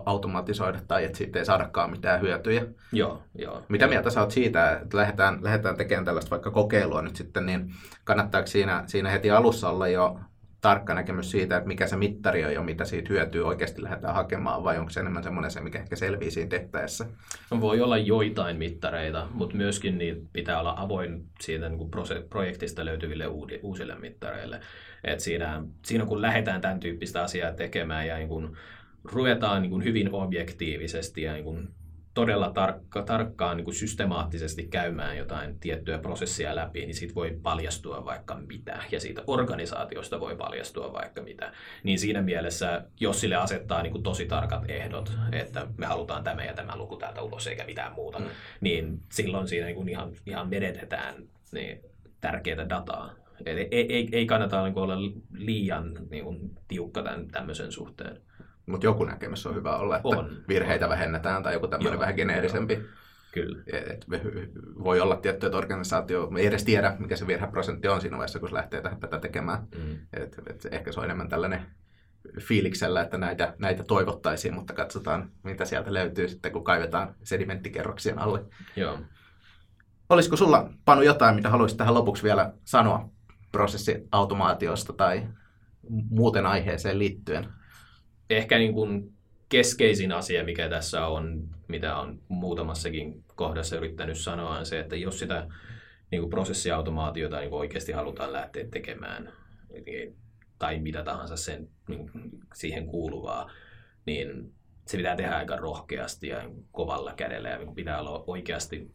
[0.07, 2.67] automatisoida tai että siitä ei saadakaan mitään hyötyjä.
[2.93, 3.63] Joo, joo.
[3.69, 7.71] Mitä mieltä sä oot siitä, että lähdetään, lähdetään tekemään tällaista vaikka kokeilua nyt sitten, niin
[8.05, 10.21] kannattaako siinä, siinä heti alussa olla jo
[10.67, 14.65] tarkka näkemys siitä, että mikä se mittari on ja mitä siitä hyötyy oikeasti lähdetään hakemaan,
[14.65, 17.07] vai onko se enemmän semmoinen se, mikä ehkä selviää siinä tehtäessä?
[17.51, 21.91] No, voi olla joitain mittareita, mutta myöskin niin pitää olla avoin siitä niin kuin
[22.31, 23.27] projektista löytyville
[23.63, 24.61] uusille mittareille.
[25.05, 28.57] Et siinä, siinä kun lähdetään tämän tyyppistä asiaa tekemään ja niin kun
[29.05, 31.69] ruvetaan niin kuin hyvin objektiivisesti ja niin kuin
[32.17, 38.05] todella tarkka, tarkkaan niin kuin systemaattisesti käymään jotain tiettyä prosessia läpi, niin siitä voi paljastua
[38.05, 41.53] vaikka mitä, ja siitä organisaatiosta voi paljastua vaikka mitä.
[41.83, 46.45] Niin siinä mielessä, jos sille asettaa niin kuin tosi tarkat ehdot, että me halutaan tämä
[46.45, 48.27] ja tämä luku täältä ulos eikä mitään muuta, mm.
[48.61, 51.15] niin silloin siinä niin kuin ihan, ihan menetetään
[51.53, 51.81] niin
[52.21, 53.15] tärkeää dataa.
[53.47, 54.99] Eli ei, ei, ei kannata niin kuin olla
[55.33, 58.21] liian niin kuin, tiukka tämän, tämmöisen suhteen.
[58.67, 60.31] Mutta joku näkemys on hyvä olla, että on.
[60.49, 62.75] virheitä vähennetään tai joku tämmöinen vähän geneerisempi.
[62.75, 62.85] Joo.
[63.33, 63.63] Kyllä.
[63.73, 64.07] Et
[64.85, 68.49] voi olla tietty, että organisaatio ei edes tiedä, mikä se virheprosentti on siinä vaiheessa, kun
[68.49, 69.67] se lähtee tätä tekemään.
[69.79, 69.99] Mm.
[70.13, 71.67] Et, et ehkä se on enemmän tällainen
[72.41, 78.45] fiiliksellä, että näitä, näitä toivottaisiin, mutta katsotaan, mitä sieltä löytyy sitten, kun kaivetaan sedimenttikerroksien alle.
[78.77, 78.99] Joo.
[80.09, 83.11] Olisiko sulla, Panu, jotain, mitä haluaisit tähän lopuksi vielä sanoa
[83.53, 85.29] prosessiautomaatiosta tai
[86.11, 87.49] muuten aiheeseen liittyen?
[88.31, 89.13] Ehkä niin kuin
[89.49, 95.19] keskeisin asia, mikä tässä on, mitä on muutamassakin kohdassa yrittänyt sanoa, on se, että jos
[95.19, 95.49] sitä
[96.11, 99.33] niin kuin prosessiautomaatiota niin kuin oikeasti halutaan lähteä tekemään,
[99.87, 100.17] niin,
[100.59, 102.11] tai mitä tahansa sen, niin,
[102.55, 103.51] siihen kuuluvaa,
[104.07, 104.55] niin
[104.87, 108.91] se pitää tehdä aika rohkeasti ja kovalla kädellä ja pitää olla oikeasti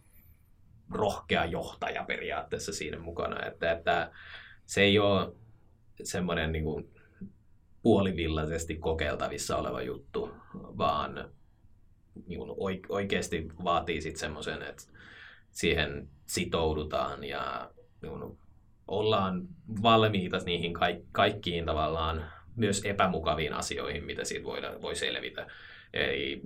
[0.91, 3.45] rohkea johtaja periaatteessa siinä mukana.
[3.45, 4.11] Että, että
[4.65, 5.34] se ei ole
[6.03, 6.93] semmoinen niin kuin,
[7.84, 11.29] puolivillaisesti kokeiltavissa oleva juttu, vaan
[12.27, 12.41] niin
[12.89, 14.84] oikeasti vaatii sitten semmoisen, että
[15.51, 17.71] siihen sitoudutaan ja
[18.01, 18.38] niin
[18.88, 19.47] ollaan
[19.84, 20.73] valmiita niihin
[21.11, 22.25] kaikkiin tavallaan
[22.55, 25.47] myös epämukaviin asioihin, mitä siitä voida, voi selvitä.
[25.93, 26.41] Eli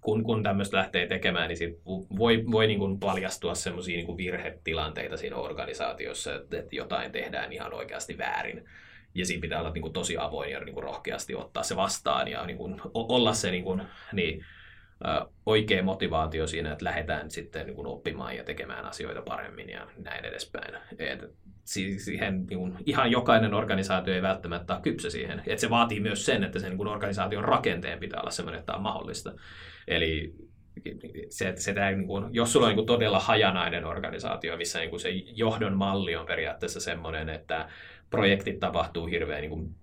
[0.00, 1.80] kun, kun tämmöistä lähtee tekemään, niin
[2.18, 7.74] voi, voi niin kuin paljastua semmoisia niin virhetilanteita siinä organisaatiossa, että, että jotain tehdään ihan
[7.74, 8.68] oikeasti väärin
[9.14, 12.28] ja siinä pitää olla niin kuin, tosi avoin ja niin kuin, rohkeasti ottaa se vastaan
[12.28, 13.82] ja niin kuin, olla se niin kuin,
[14.12, 14.44] niin,
[15.46, 20.24] oikea motivaatio siinä, että lähdetään sitten niin kuin, oppimaan ja tekemään asioita paremmin ja näin
[20.24, 20.74] edespäin.
[20.98, 21.20] Et,
[21.96, 25.42] siihen niin kuin, ihan jokainen organisaatio ei välttämättä ole kypsä siihen.
[25.46, 28.66] Et se vaatii myös sen, että sen niin kuin, organisaation rakenteen pitää olla sellainen, että
[28.66, 29.32] tämä on mahdollista.
[29.88, 30.34] Eli
[31.30, 34.90] se, se tämä, niin kuin, jos sulla on niin kuin, todella hajanainen organisaatio, missä niin
[34.90, 37.68] kuin, se johdon malli on periaatteessa sellainen, että
[38.10, 39.74] projektit tapahtuu hirveän niin kuin,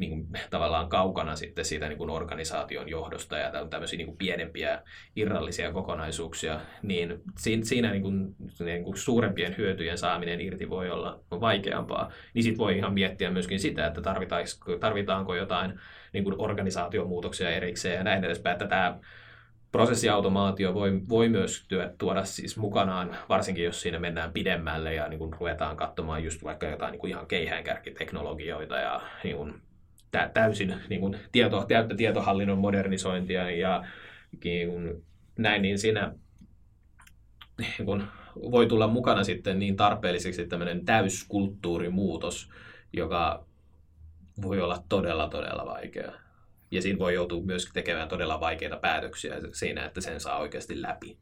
[0.00, 4.82] niin kuin, tavallaan kaukana sitten siitä niin kuin organisaation johdosta ja tämmöisiä niin kuin pienempiä
[5.16, 7.22] irrallisia kokonaisuuksia, niin
[7.62, 12.12] siinä niin kuin, niin kuin suurempien hyötyjen saaminen irti voi olla vaikeampaa.
[12.34, 14.00] Niin sitten voi ihan miettiä myöskin sitä, että
[14.80, 15.80] tarvitaanko, jotain
[16.12, 18.98] niin kuin organisaatiomuutoksia erikseen ja näin edespäin, että tämä
[19.72, 25.18] prosessiautomaatio voi, voi myös työ, tuoda siis mukanaan, varsinkin jos siinä mennään pidemmälle ja niin
[25.18, 29.54] kuin ruvetaan katsomaan just vaikka jotain niin kuin ihan keihäänkärkiteknologioita ja niin kuin
[30.10, 33.84] tä, täysin niin kuin tieto, täyttä tietohallinnon modernisointia ja
[34.44, 35.04] niin kuin
[35.38, 36.12] näin, niin siinä
[37.58, 38.02] niin kuin
[38.50, 42.50] voi tulla mukana sitten niin tarpeelliseksi tämmöinen täyskulttuurimuutos,
[42.92, 43.46] joka
[44.42, 46.25] voi olla todella, todella vaikea.
[46.70, 51.18] Ja siinä voi joutua myös tekemään todella vaikeita päätöksiä siinä, että sen saa oikeasti läpi.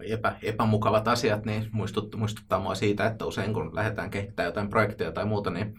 [0.00, 5.12] Epä, epämukavat asiat niin muistut, muistuttaa mua siitä, että usein kun lähdetään kehittämään jotain projektia
[5.12, 5.74] tai muuta, niin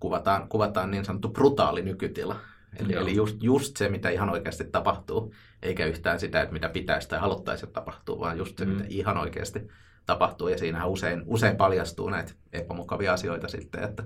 [0.00, 2.36] kuvataan, kuvataan niin sanottu brutaali nykytila.
[2.76, 7.08] Eli, eli just, just se, mitä ihan oikeasti tapahtuu, eikä yhtään sitä, että mitä pitäisi
[7.08, 8.70] tai haluttaisi tapahtuu, vaan just se, mm.
[8.70, 9.68] mitä ihan oikeasti
[10.06, 10.48] tapahtuu.
[10.48, 14.04] Ja siinähän usein, usein paljastuu näitä epämukavia asioita sitten, että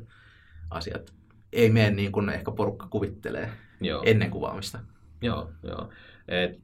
[0.71, 1.13] asiat
[1.53, 3.53] ei mene niin kuin ehkä porukka kuvittelee.
[3.85, 4.03] Joo.
[4.07, 4.79] ennen kuvaamista.
[5.23, 5.89] Joo, joo.
[6.29, 6.61] Et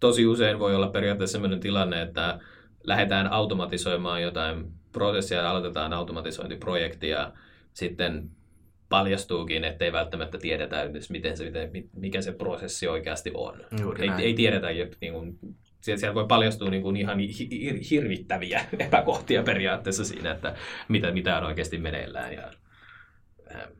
[0.00, 2.38] tosi usein voi olla periaatteessa sellainen tilanne, että
[2.84, 7.32] lähdetään automatisoimaan jotain prosessia ja aloitetaan automatisointiprojektia,
[7.72, 8.30] sitten
[8.88, 13.60] paljastuukin, että ei välttämättä tiedetä edes, miten se, miten, mikä se prosessi oikeasti on.
[13.98, 14.66] ei, ei tiedetä,
[15.00, 15.38] niin kuin,
[15.80, 17.18] siellä voi paljastua niin kuin ihan
[17.90, 20.56] hirvittäviä epäkohtia periaatteessa siinä, että
[20.88, 22.34] mitä, mitä on oikeasti meneillään.
[22.34, 22.50] Ja,
[23.54, 23.70] ähm.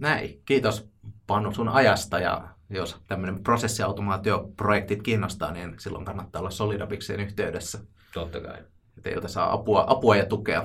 [0.00, 0.42] Näin.
[0.44, 0.91] Kiitos
[1.26, 7.78] Panu sun ajasta ja jos tämmöinen prosessiautomaatioprojektit kiinnostaa, niin silloin kannattaa olla Solidabikseen yhteydessä.
[8.14, 8.58] Totta kai.
[9.02, 10.64] Teiltä saa apua, apua ja tukea.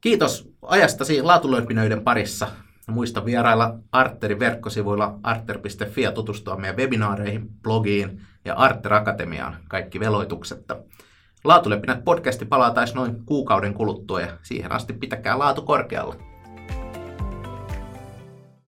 [0.00, 2.48] Kiitos ajastasi laatulöipinöiden parissa.
[2.86, 10.76] Muista vierailla Arterin verkkosivuilla arter.fi ja tutustua meidän webinaareihin, blogiin ja Arter Akatemiaan, kaikki veloituksetta.
[11.44, 16.29] Laatulöpinät podcasti palaa taas noin kuukauden kuluttua ja siihen asti pitäkää laatu korkealla.